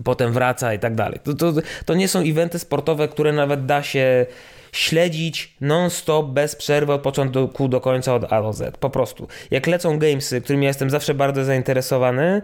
potem 0.04 0.32
wraca 0.32 0.74
i 0.74 0.78
tak 0.78 0.94
dalej. 0.94 1.20
To, 1.24 1.34
to, 1.34 1.52
to 1.84 1.94
nie 1.94 2.08
są 2.08 2.20
eventy 2.20 2.58
sportowe, 2.58 3.08
które 3.08 3.32
nawet 3.32 3.66
da 3.66 3.82
się 3.82 4.26
śledzić 4.72 5.54
non-stop, 5.60 6.26
bez 6.26 6.56
przerwy 6.56 6.92
od 6.92 7.02
początku 7.02 7.68
do 7.68 7.80
końca, 7.80 8.14
od 8.14 8.32
A 8.32 8.42
do 8.42 8.52
Z. 8.52 8.78
Po 8.78 8.90
prostu. 8.90 9.28
Jak 9.50 9.66
lecą 9.66 9.98
gamesy, 9.98 10.40
którymi 10.40 10.64
ja 10.64 10.70
jestem 10.70 10.90
zawsze 10.90 11.14
bardzo 11.14 11.44
zainteresowany 11.44 12.42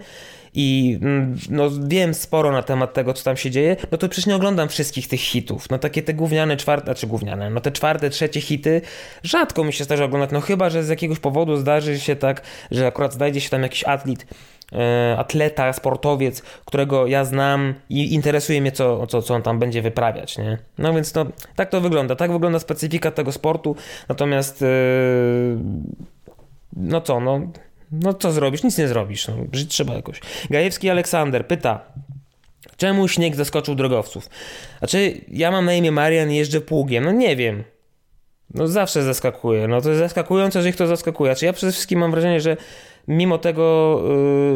i 0.54 0.98
mm, 1.02 1.38
no, 1.50 1.70
wiem 1.88 2.14
sporo 2.14 2.52
na 2.52 2.62
temat 2.62 2.94
tego, 2.94 3.14
co 3.14 3.24
tam 3.24 3.36
się 3.36 3.50
dzieje, 3.50 3.76
no 3.92 3.98
to 3.98 4.08
przecież 4.08 4.26
nie 4.26 4.36
oglądam 4.36 4.68
wszystkich 4.68 5.08
tych 5.08 5.20
hitów. 5.20 5.70
No 5.70 5.78
takie 5.78 6.02
te 6.02 6.14
gówniane 6.14 6.56
czwarte, 6.56 6.84
znaczy 6.84 7.06
gówniane, 7.06 7.50
no 7.50 7.60
te 7.60 7.72
czwarte, 7.72 8.10
trzecie 8.10 8.40
hity 8.40 8.80
rzadko 9.22 9.64
mi 9.64 9.72
się 9.72 9.84
zdarza 9.84 10.04
oglądać, 10.04 10.30
no 10.30 10.40
chyba, 10.40 10.70
że 10.70 10.84
z 10.84 10.88
jakiegoś 10.88 11.18
powodu 11.18 11.56
zdarzy 11.56 12.00
się 12.00 12.16
tak, 12.16 12.42
że 12.70 12.86
akurat 12.86 13.12
znajdzie 13.12 13.40
się 13.40 13.50
tam 13.50 13.62
jakiś 13.62 13.84
atlet, 13.84 14.26
E, 14.72 15.16
atleta, 15.18 15.72
sportowiec, 15.72 16.42
którego 16.42 17.06
ja 17.06 17.24
znam 17.24 17.74
i 17.88 18.14
interesuje 18.14 18.60
mnie, 18.60 18.72
co, 18.72 19.06
co, 19.06 19.22
co 19.22 19.34
on 19.34 19.42
tam 19.42 19.58
będzie 19.58 19.82
wyprawiać, 19.82 20.38
nie? 20.38 20.58
No 20.78 20.94
więc 20.94 21.14
no, 21.14 21.26
tak 21.56 21.70
to 21.70 21.80
wygląda, 21.80 22.16
tak 22.16 22.32
wygląda 22.32 22.58
specyfika 22.58 23.10
tego 23.10 23.32
sportu, 23.32 23.76
natomiast 24.08 24.60
yy, 24.60 25.58
no 26.72 27.00
co, 27.00 27.20
no, 27.20 27.40
no 27.92 28.14
co 28.14 28.32
zrobisz? 28.32 28.62
Nic 28.62 28.78
nie 28.78 28.88
zrobisz, 28.88 29.28
no, 29.28 29.34
żyć 29.52 29.70
trzeba 29.70 29.94
jakoś. 29.94 30.20
Gajewski 30.50 30.90
Aleksander 30.90 31.46
pyta, 31.46 31.80
czemu 32.76 33.08
śnieg 33.08 33.36
zaskoczył 33.36 33.74
drogowców? 33.74 34.28
Znaczy, 34.78 35.20
ja 35.28 35.50
mam 35.50 35.64
na 35.64 35.74
imię 35.74 35.92
Marian 35.92 36.30
jeżdżę 36.30 36.60
pługiem, 36.60 37.04
no 37.04 37.12
nie 37.12 37.36
wiem, 37.36 37.64
no 38.54 38.68
zawsze 38.68 39.02
zaskakuje. 39.02 39.68
No 39.68 39.80
to 39.80 39.88
jest 39.88 40.00
zaskakujące, 40.00 40.62
że 40.62 40.68
ich 40.68 40.76
to 40.76 40.86
zaskakuje. 40.86 41.34
Czy 41.34 41.46
ja 41.46 41.52
przede 41.52 41.72
wszystkim 41.72 41.98
mam 41.98 42.10
wrażenie, 42.10 42.40
że 42.40 42.56
mimo 43.08 43.38
tego, 43.38 44.00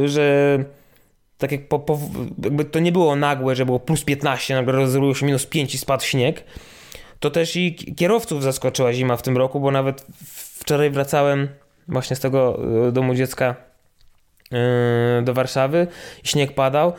y, 0.05 0.09
że 0.09 0.59
tak 1.39 1.53
jak 1.53 1.69
po, 1.69 1.79
po, 1.79 1.99
jakby 2.45 2.65
to 2.65 2.79
nie 2.79 2.93
było 2.93 3.17
nagłe, 3.17 3.57
że 3.57 3.67
było 3.67 3.81
plus 3.81 4.05
15, 4.05 4.55
nagle 4.55 4.73
rozrobiło 4.73 5.15
się 5.15 5.27
minus 5.27 5.47
5 5.47 5.75
i 5.75 5.79
spadł 5.79 6.05
śnieg, 6.05 6.45
to 7.21 7.31
też 7.31 7.57
i 7.57 7.75
kierowców 7.75 8.43
zaskoczyła 8.43 8.93
zima 8.93 9.17
w 9.17 9.23
tym 9.23 9.37
roku, 9.37 9.61
bo 9.61 9.71
nawet 9.71 10.07
wczoraj 10.59 10.91
wracałem 10.91 11.49
właśnie 11.89 12.17
z 12.17 12.21
tego 12.21 12.61
y, 12.89 12.93
domu 12.93 13.15
dziecka 13.15 13.55
y, 15.21 15.23
do 15.23 15.35
Warszawy, 15.35 15.87
śnieg 16.23 16.55
padał 16.55 16.93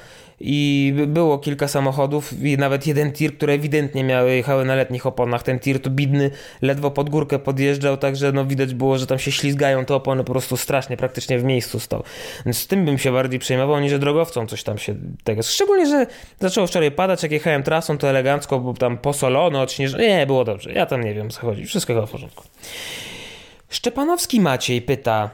i 0.45 0.93
było 1.07 1.39
kilka 1.39 1.67
samochodów 1.67 2.43
i 2.43 2.57
nawet 2.57 2.87
jeden 2.87 3.11
tir, 3.11 3.37
które 3.37 3.53
ewidentnie 3.53 4.03
miały, 4.03 4.35
jechały 4.35 4.65
na 4.65 4.75
letnich 4.75 5.05
oponach. 5.05 5.43
Ten 5.43 5.59
tir 5.59 5.81
to 5.81 5.89
bidny, 5.89 6.31
ledwo 6.61 6.91
pod 6.91 7.09
górkę 7.09 7.39
podjeżdżał, 7.39 7.97
także 7.97 8.31
no 8.31 8.45
widać 8.45 8.73
było, 8.73 8.97
że 8.97 9.07
tam 9.07 9.19
się 9.19 9.31
ślizgają 9.31 9.85
te 9.85 9.95
opony 9.95 10.23
po 10.23 10.31
prostu 10.31 10.57
strasznie, 10.57 10.97
praktycznie 10.97 11.39
w 11.39 11.43
miejscu 11.43 11.79
stał. 11.79 12.03
Więc 12.45 12.57
z 12.57 12.67
tym 12.67 12.85
bym 12.85 12.97
się 12.97 13.11
bardziej 13.11 13.39
przejmował, 13.39 13.79
niż 13.79 13.99
drogowcą 13.99 14.47
coś 14.47 14.63
tam 14.63 14.77
się 14.77 14.95
tego. 15.23 15.43
Szczególnie, 15.43 15.85
że 15.87 16.07
zaczęło 16.39 16.67
wczoraj 16.67 16.91
padać, 16.91 17.23
jak 17.23 17.31
jechałem 17.31 17.63
trasą, 17.63 17.97
to 17.97 18.09
elegancko, 18.09 18.59
bo 18.59 18.73
tam 18.73 18.97
posolono, 18.97 19.61
odśnieżono. 19.61 20.03
Nie, 20.03 20.27
było 20.27 20.45
dobrze. 20.45 20.71
Ja 20.71 20.85
tam 20.85 21.03
nie 21.03 21.13
wiem, 21.13 21.29
co 21.29 21.41
chodzi. 21.41 21.65
Wszystko 21.65 22.07
w 22.07 22.11
porządku. 22.11 22.43
Szczepanowski 23.73 24.41
Maciej 24.41 24.81
pyta, 24.81 25.29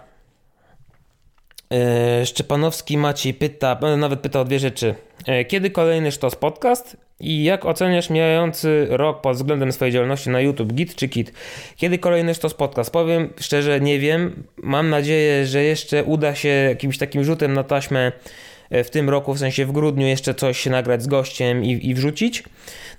E, 1.74 2.26
Szczepanowski 2.26 2.98
Maciej 2.98 3.34
pyta, 3.34 3.80
e, 3.82 3.98
nawet 3.98 4.20
pyta 4.20 4.40
o 4.40 4.46
dwie 4.46 4.60
rzeczy. 4.60 4.96
E, 5.26 5.46
kiedy 5.46 5.70
kolejny 5.70 6.12
sztos 6.12 6.36
podcast? 6.36 6.98
I 7.20 7.44
jak 7.44 7.66
oceniasz 7.66 8.10
mijający 8.10 8.88
rok 8.90 9.22
pod 9.22 9.36
względem 9.36 9.72
swojej 9.72 9.94
działalności 9.94 10.30
na 10.30 10.42
YouTube, 10.42 10.74
git 10.74 10.96
czy 10.96 11.10
kit? 11.10 11.34
Kiedy 11.76 11.98
kolejny 11.98 12.34
sztos 12.34 12.54
podcast? 12.54 12.92
Powiem 12.92 13.34
szczerze, 13.40 13.80
nie 13.80 14.00
wiem. 14.00 14.44
Mam 14.58 14.90
nadzieję, 14.90 15.46
że 15.46 15.64
jeszcze 15.64 16.04
uda 16.04 16.36
się 16.36 16.50
jakimś 16.50 16.98
takim 16.98 17.24
rzutem 17.24 17.54
na 17.54 17.64
taśmę 17.64 18.12
w 18.72 18.90
tym 18.90 19.10
roku, 19.10 19.34
w 19.34 19.40
sensie 19.40 19.66
w 19.66 19.72
grudniu 19.72 20.08
jeszcze 20.08 20.34
coś 20.34 20.66
nagrać 20.66 21.04
z 21.04 21.08
gościem 21.08 21.64
i, 21.64 21.90
i 21.90 21.96
wrzucić. 21.96 22.44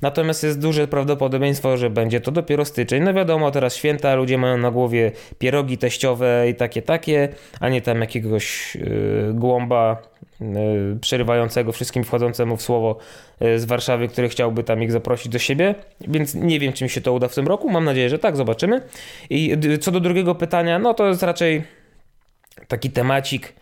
Natomiast 0.03 0.43
jest 0.43 0.61
duże 0.61 0.89
prawdopodobieństwo, 0.89 1.77
że 1.77 1.91
będzie 1.91 2.21
to 2.21 2.31
dopiero 2.31 2.65
styczeń. 2.65 3.03
No 3.03 3.15
wiadomo, 3.15 3.51
teraz 3.51 3.77
święta, 3.77 4.15
ludzie 4.15 4.39
mają 4.39 4.59
na 4.59 4.71
głowie 4.71 5.13
pierogi 5.39 5.79
teściowe 5.79 6.47
i 6.49 6.55
takie, 6.55 6.83
takie, 6.83 7.29
a 7.61 7.69
nie 7.69 7.83
tam 7.83 8.01
jakiegoś 8.01 8.77
yy, 8.77 9.33
głąba 9.35 10.03
yy, 10.41 10.47
przerywającego 11.01 11.73
wszystkim 11.73 12.05
wchodzącemu 12.05 12.57
w 12.57 12.63
słowo 12.63 12.99
yy, 13.41 13.59
z 13.59 13.65
Warszawy, 13.65 14.09
który 14.09 14.29
chciałby 14.29 14.65
tam 14.65 14.83
ich 14.83 14.93
zaprosić 14.93 15.33
do 15.33 15.39
siebie. 15.39 15.75
Więc 16.01 16.35
nie 16.35 16.59
wiem, 16.59 16.73
czy 16.73 16.85
mi 16.85 16.91
się 16.91 17.01
to 17.01 17.13
uda 17.13 17.29
w 17.29 17.35
tym 17.35 17.47
roku. 17.47 17.71
Mam 17.71 17.85
nadzieję, 17.85 18.09
że 18.09 18.19
tak, 18.19 18.37
zobaczymy. 18.37 18.81
I 19.31 19.57
co 19.81 19.91
do 19.91 20.01
drugiego 20.01 20.35
pytania, 20.35 20.79
no 20.79 20.95
to 20.95 21.09
jest 21.09 21.23
raczej 21.23 21.63
taki 22.69 22.91
temacik 22.91 23.53
E, 23.53 23.60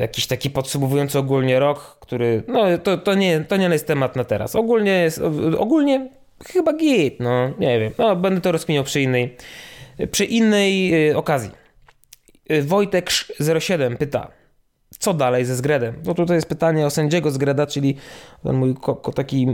jakiś 0.00 0.26
taki 0.26 0.50
podsumowujący 0.50 1.18
ogólnie 1.18 1.58
rok, 1.58 1.98
który, 2.00 2.42
no 2.48 2.78
to, 2.78 2.98
to, 2.98 3.14
nie, 3.14 3.40
to 3.40 3.56
nie 3.56 3.68
jest 3.68 3.86
temat 3.86 4.16
na 4.16 4.24
teraz. 4.24 4.56
Ogólnie 4.56 4.92
jest, 4.92 5.20
ogólnie 5.58 6.10
chyba 6.46 6.72
git, 6.72 7.20
no 7.20 7.50
nie 7.58 7.80
wiem, 7.80 7.92
no 7.98 8.16
będę 8.16 8.40
to 8.40 8.52
rozkminiał 8.52 8.84
przy 8.84 9.00
innej, 9.00 9.36
przy 10.10 10.24
innej 10.24 11.08
e, 11.08 11.16
okazji. 11.16 11.50
E, 12.48 12.62
Wojtek 12.62 13.10
07 13.60 13.96
pyta, 13.96 14.30
co 14.98 15.14
dalej 15.14 15.44
ze 15.44 15.56
Zgredem? 15.56 15.94
No 16.04 16.14
tutaj 16.14 16.36
jest 16.36 16.48
pytanie 16.48 16.86
o 16.86 16.90
sędziego 16.90 17.30
Zgreda, 17.30 17.66
czyli 17.66 17.96
ten 18.42 18.56
mój 18.56 18.74
taki 19.14 19.46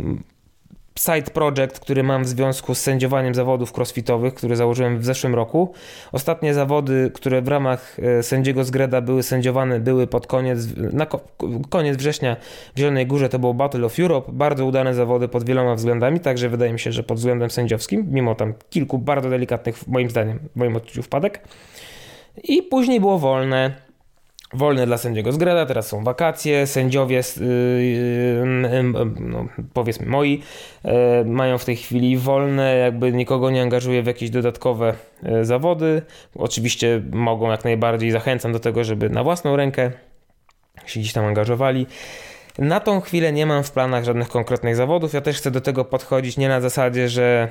side 0.99 1.31
project, 1.31 1.81
który 1.81 2.03
mam 2.03 2.25
w 2.25 2.29
związku 2.29 2.75
z 2.75 2.81
sędziowaniem 2.81 3.35
zawodów 3.35 3.79
crossfitowych, 3.79 4.35
który 4.35 4.57
założyłem 4.57 4.99
w 4.99 5.05
zeszłym 5.05 5.35
roku. 5.35 5.73
Ostatnie 6.13 6.55
zawody, 6.55 7.11
które 7.15 7.43
w 7.43 7.49
ramach 7.49 7.97
e, 7.99 8.23
sędziego 8.23 8.65
z 8.65 8.71
Greda 8.71 9.01
były 9.01 9.23
sędziowane, 9.23 9.81
były 9.81 10.07
pod 10.07 10.27
koniec, 10.27 10.59
na 10.77 11.07
koniec 11.71 11.97
września 11.97 12.37
w 12.75 12.79
Zielonej 12.79 13.07
Górze, 13.07 13.29
to 13.29 13.39
było 13.39 13.55
Battle 13.55 13.87
of 13.87 13.99
Europe. 14.01 14.33
Bardzo 14.33 14.67
udane 14.67 14.95
zawody 14.95 15.29
pod 15.29 15.45
wieloma 15.45 15.75
względami, 15.75 16.21
także 16.21 16.49
wydaje 16.49 16.73
mi 16.73 16.81
się, 16.81 16.93
że 16.93 17.03
pod 17.03 17.19
względem 17.19 17.51
sędziowskim, 17.51 18.07
mimo 18.11 18.35
tam 18.35 18.55
kilku 18.71 18.99
bardzo 18.99 19.31
delikatnych, 19.31 19.89
moim 19.89 20.11
zdaniem, 20.11 20.39
w 20.55 20.57
moim 20.57 20.77
odczuciu 20.77 21.03
wpadek. 21.03 21.41
I 22.45 22.63
później 22.63 23.01
było 23.01 23.19
wolne 23.19 23.86
wolne 24.53 24.87
dla 24.87 24.99
sędziego 24.99 25.33
z 25.33 25.37
Greda, 25.37 25.67
teraz 25.67 25.89
są 25.89 26.05
wakacje, 26.05 26.67
sędziowie, 26.67 27.23
yy, 27.41 27.85
yy, 27.85 28.43
no, 29.21 29.47
powiedzmy 29.73 30.07
moi, 30.07 30.43
yy, 30.85 30.93
mają 31.25 31.59
w 31.59 31.65
tej 31.65 31.77
chwili 31.77 32.19
wolne, 32.19 32.77
jakby 32.77 33.13
nikogo 33.13 33.51
nie 33.51 33.63
angażuje 33.63 34.03
w 34.03 34.07
jakieś 34.07 34.31
dodatkowe 34.31 34.95
zawody. 35.43 36.03
Oczywiście 36.35 37.03
mogą 37.13 37.51
jak 37.51 37.65
najbardziej, 37.65 38.11
zachęcam 38.11 38.53
do 38.53 38.61
tego, 38.61 38.85
żeby 38.85 39.11
na 39.11 39.25
własną 39.25 39.57
rękę 39.57 39.91
się 40.87 41.01
gdzieś 41.01 41.13
tam 41.13 41.25
angażowali. 41.25 41.87
Na 42.59 42.81
tą 42.81 43.01
chwilę 43.01 43.33
nie 43.33 43.47
mam 43.47 43.65
w 43.65 43.71
planach 43.71 44.05
żadnych 44.05 44.29
konkretnych 44.29 44.77
zawodów. 44.77 45.15
Ja 45.15 45.21
też 45.21 45.39
chcę 45.39 45.51
do 45.51 45.61
tego 45.61 45.85
podchodzić 45.85 46.37
nie 46.37 46.49
na 46.49 46.61
zasadzie, 46.61 47.09
że 47.09 47.49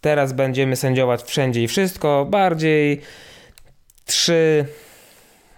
teraz 0.00 0.32
będziemy 0.32 0.76
sędziować 0.76 1.22
wszędzie 1.22 1.62
i 1.62 1.68
wszystko, 1.68 2.26
bardziej 2.30 3.00
trzy 4.04 4.64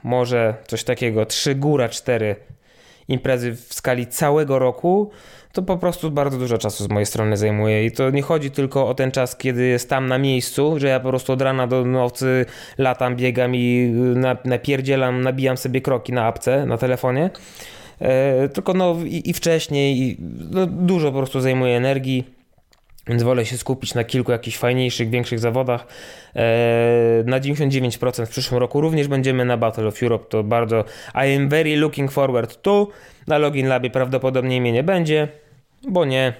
może 0.04 0.54
coś 0.66 0.84
takiego, 0.84 1.26
3 1.26 1.54
góra 1.54 1.88
4 1.88 2.36
imprezy 3.08 3.52
w 3.52 3.74
skali 3.74 4.06
całego 4.06 4.58
roku, 4.58 5.10
to 5.52 5.62
po 5.62 5.78
prostu 5.78 6.10
bardzo 6.10 6.38
dużo 6.38 6.58
czasu 6.58 6.84
z 6.84 6.88
mojej 6.88 7.06
strony 7.06 7.36
zajmuje. 7.36 7.86
I 7.86 7.92
to 7.92 8.10
nie 8.10 8.22
chodzi 8.22 8.50
tylko 8.50 8.88
o 8.88 8.94
ten 8.94 9.10
czas, 9.10 9.36
kiedy 9.36 9.66
jest 9.66 9.90
tam 9.90 10.06
na 10.06 10.18
miejscu, 10.18 10.78
że 10.78 10.88
ja 10.88 11.00
po 11.00 11.08
prostu 11.08 11.32
od 11.32 11.42
rana 11.42 11.66
do 11.66 11.84
nocy 11.84 12.46
latam, 12.78 13.16
biegam 13.16 13.56
i 13.56 13.94
napierdzielam, 14.44 15.20
nabijam 15.20 15.56
sobie 15.56 15.80
kroki 15.80 16.12
na 16.12 16.26
apce, 16.26 16.66
na 16.66 16.78
telefonie. 16.78 17.30
E, 18.00 18.48
tylko 18.48 18.74
no 18.74 18.96
i, 19.04 19.30
i 19.30 19.32
wcześniej 19.32 19.98
i, 19.98 20.16
no, 20.50 20.66
dużo 20.66 21.12
po 21.12 21.18
prostu 21.18 21.40
zajmuje 21.40 21.76
energii 21.76 22.41
więc 23.06 23.22
wolę 23.22 23.46
się 23.46 23.58
skupić 23.58 23.94
na 23.94 24.04
kilku 24.04 24.32
jakichś 24.32 24.56
fajniejszych, 24.56 25.10
większych 25.10 25.38
zawodach. 25.38 25.86
Eee, 26.34 27.24
na 27.24 27.40
99% 27.40 28.26
w 28.26 28.30
przyszłym 28.30 28.60
roku 28.60 28.80
również 28.80 29.08
będziemy 29.08 29.44
na 29.44 29.56
Battle 29.56 29.86
of 29.86 30.02
Europe. 30.02 30.24
To 30.28 30.44
bardzo. 30.44 30.84
I 31.14 31.36
am 31.36 31.48
very 31.48 31.76
looking 31.76 32.12
forward 32.12 32.62
to. 32.62 32.88
Na 33.26 33.38
Login 33.38 33.68
Labie 33.68 33.90
prawdopodobnie 33.90 34.60
mnie 34.60 34.72
nie 34.72 34.82
będzie, 34.82 35.28
bo 35.88 36.04
nie. 36.04 36.32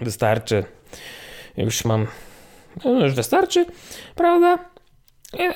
Wystarczy. 0.00 0.64
Już 1.56 1.84
mam. 1.84 2.06
No 2.84 3.04
już 3.04 3.14
wystarczy, 3.14 3.66
prawda? 4.14 4.73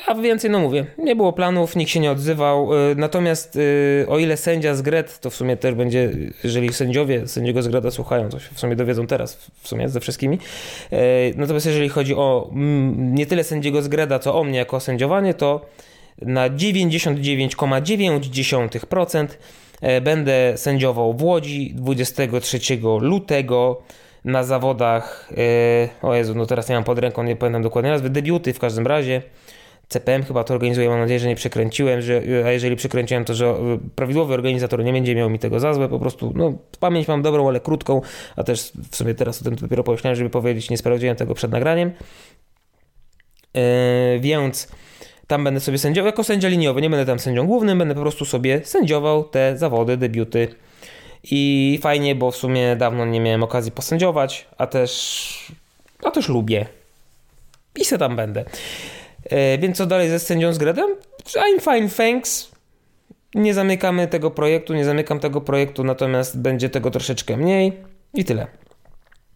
A 0.06 0.14
więcej, 0.14 0.50
no 0.50 0.58
mówię, 0.58 0.86
nie 0.98 1.16
było 1.16 1.32
planów, 1.32 1.76
nikt 1.76 1.90
się 1.90 2.00
nie 2.00 2.10
odzywał. 2.10 2.74
Y, 2.90 2.94
natomiast 2.96 3.56
y, 3.56 4.06
o 4.08 4.18
ile 4.18 4.36
sędzia 4.36 4.74
z 4.74 4.82
Gret, 4.82 5.20
to 5.20 5.30
w 5.30 5.34
sumie 5.34 5.56
też 5.56 5.74
będzie, 5.74 6.10
jeżeli 6.44 6.72
sędziowie 6.72 7.28
sędziego 7.28 7.62
z 7.62 7.68
Greta 7.68 7.90
słuchają, 7.90 8.28
to 8.28 8.40
się 8.40 8.48
w 8.54 8.60
sumie 8.60 8.76
dowiedzą 8.76 9.06
teraz, 9.06 9.50
w 9.60 9.68
sumie 9.68 9.88
ze 9.88 10.00
wszystkimi. 10.00 10.38
Natomiast 11.36 11.66
jeżeli 11.66 11.88
chodzi 11.88 12.14
o 12.14 12.50
mm, 12.52 13.14
nie 13.14 13.26
tyle 13.26 13.44
sędziego 13.44 13.82
z 13.82 13.88
Greda, 13.88 14.18
co 14.18 14.40
o 14.40 14.44
mnie 14.44 14.58
jako 14.58 14.80
sędziowanie, 14.80 15.34
to 15.34 15.66
na 16.22 16.50
99,9% 16.50 19.26
będę 20.02 20.52
sędziował 20.56 21.14
w 21.14 21.22
Łodzi 21.22 21.72
23 21.74 22.58
lutego 23.00 23.82
na 24.24 24.44
zawodach, 24.44 25.30
o 26.02 26.14
Jezu, 26.14 26.34
no 26.34 26.46
teraz 26.46 26.68
nie 26.68 26.74
mam 26.74 26.84
pod 26.84 26.98
ręką, 26.98 27.22
nie 27.22 27.36
pamiętam 27.36 27.62
dokładnie 27.62 27.90
nazwy, 27.90 28.10
debiuty 28.10 28.52
w 28.52 28.58
każdym 28.58 28.86
razie. 28.86 29.22
CPM 29.88 30.22
chyba 30.22 30.44
to 30.44 30.54
organizuje, 30.54 30.88
mam 30.88 30.98
nadzieję, 30.98 31.20
że 31.20 31.28
nie 31.28 31.36
przekręciłem, 31.36 32.02
że, 32.02 32.22
a 32.46 32.50
jeżeli 32.50 32.76
przekręciłem, 32.76 33.24
to 33.24 33.34
że 33.34 33.46
e, 33.46 33.78
prawidłowy 33.94 34.34
organizator 34.34 34.84
nie 34.84 34.92
będzie 34.92 35.14
miał 35.14 35.30
mi 35.30 35.38
tego 35.38 35.60
za 35.60 35.74
złe, 35.74 35.88
po 35.88 35.98
prostu, 35.98 36.32
no, 36.34 36.52
pamięć 36.80 37.08
mam 37.08 37.22
dobrą, 37.22 37.48
ale 37.48 37.60
krótką, 37.60 38.00
a 38.36 38.44
też 38.44 38.72
w 38.90 38.96
sumie 38.96 39.14
teraz 39.14 39.40
o 39.40 39.44
tym 39.44 39.54
dopiero 39.54 39.84
pomyślałem, 39.84 40.16
żeby 40.16 40.30
powiedzieć, 40.30 40.70
nie 40.70 40.78
sprawdziłem 40.78 41.16
tego 41.16 41.34
przed 41.34 41.50
nagraniem. 41.50 41.92
Yy, 43.54 43.62
więc 44.20 44.68
tam 45.26 45.44
będę 45.44 45.60
sobie 45.60 45.78
sędziował, 45.78 46.06
jako 46.06 46.24
sędzia 46.24 46.48
liniowy, 46.48 46.82
nie 46.82 46.90
będę 46.90 47.06
tam 47.06 47.18
sędzią 47.18 47.46
głównym, 47.46 47.78
będę 47.78 47.94
po 47.94 48.00
prostu 48.00 48.24
sobie 48.24 48.60
sędziował 48.64 49.24
te 49.24 49.58
zawody, 49.58 49.96
debiuty. 49.96 50.48
I 51.30 51.78
fajnie, 51.82 52.14
bo 52.14 52.30
w 52.30 52.36
sumie 52.36 52.76
dawno 52.76 53.06
nie 53.06 53.20
miałem 53.20 53.42
okazji 53.42 53.72
posędziować, 53.72 54.46
a 54.58 54.66
też, 54.66 55.52
a 56.04 56.10
też 56.10 56.28
lubię. 56.28 56.66
I 57.76 57.84
se 57.84 57.98
tam 57.98 58.16
będę. 58.16 58.44
E, 59.24 59.58
więc 59.58 59.76
co 59.76 59.86
dalej 59.86 60.08
ze 60.08 60.18
sędzią 60.18 60.52
z 60.52 60.58
Gredem? 60.58 60.96
I'm 61.24 61.60
fine, 61.60 61.88
thanks. 61.88 62.50
Nie 63.34 63.54
zamykamy 63.54 64.08
tego 64.08 64.30
projektu, 64.30 64.74
nie 64.74 64.84
zamykam 64.84 65.20
tego 65.20 65.40
projektu, 65.40 65.84
natomiast 65.84 66.40
będzie 66.40 66.70
tego 66.70 66.90
troszeczkę 66.90 67.36
mniej 67.36 67.72
i 68.14 68.24
tyle. 68.24 68.46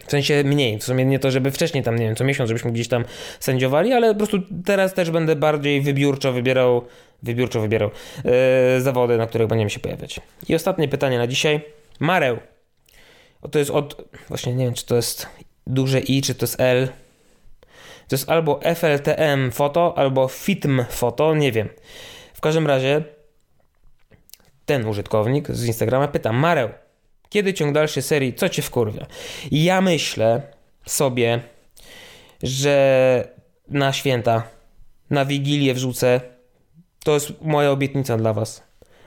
W 0.06 0.10
sensie 0.10 0.44
mniej, 0.44 0.78
w 0.78 0.84
sumie 0.84 1.04
nie 1.04 1.18
to, 1.18 1.30
żeby 1.30 1.50
wcześniej 1.50 1.82
tam, 1.82 1.96
nie 1.96 2.06
wiem, 2.06 2.16
co 2.16 2.24
miesiąc, 2.24 2.48
żebyśmy 2.48 2.72
gdzieś 2.72 2.88
tam 2.88 3.04
sędziowali, 3.40 3.92
ale 3.92 4.12
po 4.12 4.18
prostu 4.18 4.38
teraz 4.64 4.94
też 4.94 5.10
będę 5.10 5.36
bardziej 5.36 5.80
wybiórczo 5.80 6.32
wybierał, 6.32 6.84
wybiórczo 7.22 7.60
wybierał 7.60 7.90
yy, 8.24 8.80
zawody, 8.80 9.16
na 9.18 9.26
których 9.26 9.48
będziemy 9.48 9.70
się 9.70 9.80
pojawiać. 9.80 10.20
I 10.48 10.54
ostatnie 10.54 10.88
pytanie 10.88 11.18
na 11.18 11.26
dzisiaj. 11.26 11.60
Mareł. 12.00 12.38
O, 13.42 13.48
to 13.48 13.58
jest 13.58 13.70
od, 13.70 14.04
właśnie 14.28 14.54
nie 14.54 14.64
wiem, 14.64 14.74
czy 14.74 14.86
to 14.86 14.96
jest 14.96 15.26
duże 15.66 16.00
I, 16.00 16.22
czy 16.22 16.34
to 16.34 16.46
jest 16.46 16.60
L. 16.60 16.88
To 18.12 18.16
jest 18.16 18.30
albo 18.30 18.60
FLTM 18.74 19.50
foto, 19.50 19.98
albo 19.98 20.28
FITM 20.28 20.84
foto, 20.90 21.34
nie 21.34 21.52
wiem. 21.52 21.68
W 22.34 22.40
każdym 22.40 22.66
razie 22.66 23.04
ten 24.66 24.86
użytkownik 24.86 25.50
z 25.50 25.66
Instagrama 25.66 26.08
pyta, 26.08 26.32
Mareł, 26.32 26.68
kiedy 27.28 27.54
ciąg 27.54 27.74
dalszy 27.74 28.02
serii, 28.02 28.34
co 28.34 28.48
cię 28.48 28.62
wkurwia? 28.62 29.06
I 29.50 29.64
ja 29.64 29.80
myślę 29.80 30.42
sobie, 30.86 31.40
że 32.42 33.28
na 33.68 33.92
święta, 33.92 34.42
na 35.10 35.24
Wigilię 35.24 35.74
wrzucę, 35.74 36.20
to 37.04 37.14
jest 37.14 37.32
moja 37.40 37.70
obietnica 37.70 38.16
dla 38.16 38.32
was. 38.32 38.62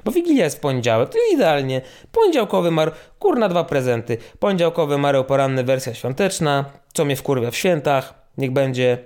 Bo 0.05 0.11
Wigilia 0.11 0.43
jest 0.43 0.57
w 0.57 0.59
poniedziałek, 0.59 1.09
to 1.09 1.17
idealnie. 1.33 1.81
Poniedziałkowy 2.11 2.71
mar... 2.71 2.93
Kurna, 3.19 3.49
dwa 3.49 3.63
prezenty. 3.63 4.17
Poniedziałkowy 4.39 4.97
mareł 4.97 5.23
poranny, 5.23 5.63
wersja 5.63 5.93
świąteczna, 5.93 6.65
co 6.93 7.05
mnie 7.05 7.15
wkurwia 7.15 7.51
w 7.51 7.55
świętach 7.55 8.13
niech 8.37 8.51
będzie 8.51 8.97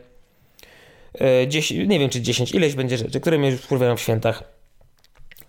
10, 1.48 1.82
e, 1.82 1.88
nie 1.88 2.00
wiem 2.00 2.10
czy 2.10 2.22
10, 2.22 2.52
ileś 2.52 2.76
będzie 2.76 2.98
rzeczy, 2.98 3.20
które 3.20 3.38
mnie 3.38 3.58
wpływają 3.58 3.96
w 3.96 4.02
świętach. 4.02 4.60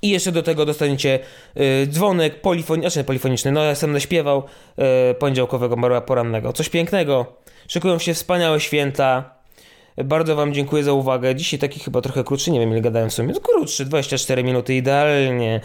I 0.03 0.09
jeszcze 0.09 0.33
do 0.33 0.43
tego 0.43 0.67
dostaniecie 0.67 1.19
y, 1.57 1.87
dzwonek 1.87 2.41
polifoniczny, 2.41 2.91
znaczy 2.91 3.05
polifoniczny, 3.05 3.53
no 3.53 3.65
ja 3.65 3.75
sam 3.75 3.93
naśpiewał 3.93 4.43
y, 5.11 5.15
poniedziałkowego 5.15 5.77
marła 5.77 6.01
porannego. 6.01 6.53
Coś 6.53 6.69
pięknego. 6.69 7.27
Szykują 7.69 7.99
się 7.99 8.15
wspaniałe 8.15 8.61
święta. 8.61 9.35
Bardzo 10.05 10.37
Wam 10.37 10.55
dziękuję 10.55 10.85
za 10.85 10.93
uwagę. 10.93 11.35
Dzisiaj 11.35 11.61
taki 11.61 11.81
chyba 11.81 12.01
trochę 12.01 12.25
krótszy, 12.25 12.51
nie 12.51 12.61
wiem 12.61 12.71
ile 12.71 12.81
gadałem 12.81 13.11
w 13.11 13.15
sumie. 13.15 13.33
No 13.35 13.41
krótszy, 13.41 13.85
24 13.85 14.45
minuty, 14.45 14.75
idealnie. 14.75 15.61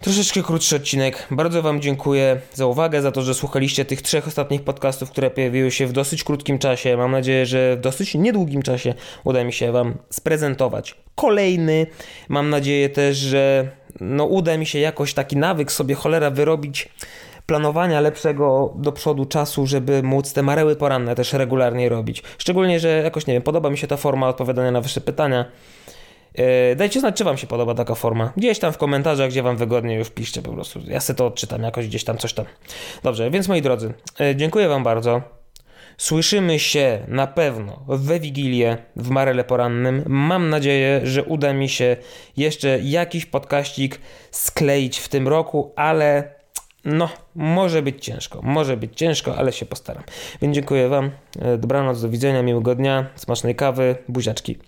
Troszeczkę 0.00 0.42
krótszy 0.42 0.76
odcinek. 0.76 1.26
Bardzo 1.30 1.62
Wam 1.62 1.80
dziękuję 1.80 2.40
za 2.54 2.66
uwagę, 2.66 3.02
za 3.02 3.12
to, 3.12 3.22
że 3.22 3.34
słuchaliście 3.34 3.84
tych 3.84 4.02
trzech 4.02 4.28
ostatnich 4.28 4.62
podcastów, 4.62 5.10
które 5.10 5.30
pojawiły 5.30 5.70
się 5.70 5.86
w 5.86 5.92
dosyć 5.92 6.24
krótkim 6.24 6.58
czasie. 6.58 6.96
Mam 6.96 7.10
nadzieję, 7.10 7.46
że 7.46 7.76
w 7.76 7.80
dosyć 7.80 8.14
niedługim 8.14 8.62
czasie 8.62 8.94
uda 9.24 9.44
mi 9.44 9.52
się 9.52 9.72
Wam 9.72 9.94
sprezentować 10.10 10.94
kolejny. 11.14 11.86
Mam 12.28 12.50
nadzieję 12.50 12.88
też, 12.88 13.16
że 13.16 13.70
no, 14.00 14.24
uda 14.24 14.56
mi 14.56 14.66
się 14.66 14.78
jakoś 14.78 15.14
taki 15.14 15.36
nawyk 15.36 15.72
sobie 15.72 15.94
cholera 15.94 16.30
wyrobić 16.30 16.88
planowania 17.46 18.00
lepszego 18.00 18.74
do 18.76 18.92
przodu 18.92 19.26
czasu, 19.26 19.66
żeby 19.66 20.02
móc 20.02 20.32
te 20.32 20.42
mareły 20.42 20.76
poranne 20.76 21.14
też 21.14 21.32
regularnie 21.32 21.88
robić. 21.88 22.22
Szczególnie, 22.38 22.80
że 22.80 22.88
jakoś 22.88 23.26
nie 23.26 23.34
wiem, 23.34 23.42
podoba 23.42 23.70
mi 23.70 23.78
się 23.78 23.86
ta 23.86 23.96
forma 23.96 24.28
odpowiadania 24.28 24.70
na 24.70 24.80
Wasze 24.80 25.00
pytania. 25.00 25.44
Yy, 26.38 26.76
dajcie 26.76 27.00
znać, 27.00 27.16
czy 27.16 27.24
Wam 27.24 27.36
się 27.36 27.46
podoba 27.46 27.74
taka 27.74 27.94
forma. 27.94 28.32
Gdzieś 28.36 28.58
tam 28.58 28.72
w 28.72 28.78
komentarzach, 28.78 29.30
gdzie 29.30 29.42
Wam 29.42 29.56
wygodnie, 29.56 29.94
już 29.94 30.10
piszcie 30.10 30.42
po 30.42 30.52
prostu. 30.52 30.80
Ja 30.86 31.00
sobie 31.00 31.16
to 31.16 31.26
odczytam 31.26 31.62
jakoś 31.62 31.88
gdzieś 31.88 32.04
tam, 32.04 32.18
coś 32.18 32.32
tam. 32.32 32.46
Dobrze, 33.02 33.30
więc 33.30 33.48
moi 33.48 33.62
drodzy, 33.62 33.92
yy, 34.20 34.36
dziękuję 34.36 34.68
Wam 34.68 34.84
bardzo. 34.84 35.22
Słyszymy 35.98 36.58
się 36.58 36.98
na 37.08 37.26
pewno 37.26 37.84
we 37.88 38.20
Wigilię 38.20 38.78
w 38.96 39.10
Marele 39.10 39.44
Porannym. 39.44 40.02
Mam 40.06 40.48
nadzieję, 40.48 41.00
że 41.04 41.24
uda 41.24 41.52
mi 41.52 41.68
się 41.68 41.96
jeszcze 42.36 42.78
jakiś 42.82 43.26
podkaścik 43.26 44.00
skleić 44.30 44.98
w 44.98 45.08
tym 45.08 45.28
roku, 45.28 45.72
ale 45.76 46.34
no, 46.84 47.08
może 47.34 47.82
być 47.82 48.04
ciężko. 48.04 48.40
Może 48.42 48.76
być 48.76 48.96
ciężko, 48.96 49.36
ale 49.36 49.52
się 49.52 49.66
postaram. 49.66 50.02
Więc 50.42 50.54
dziękuję 50.54 50.88
Wam. 50.88 51.10
Dobranoc, 51.58 52.02
do 52.02 52.08
widzenia, 52.08 52.42
miłego 52.42 52.74
dnia, 52.74 53.06
smacznej 53.16 53.54
kawy, 53.54 53.96
buziaczki. 54.08 54.58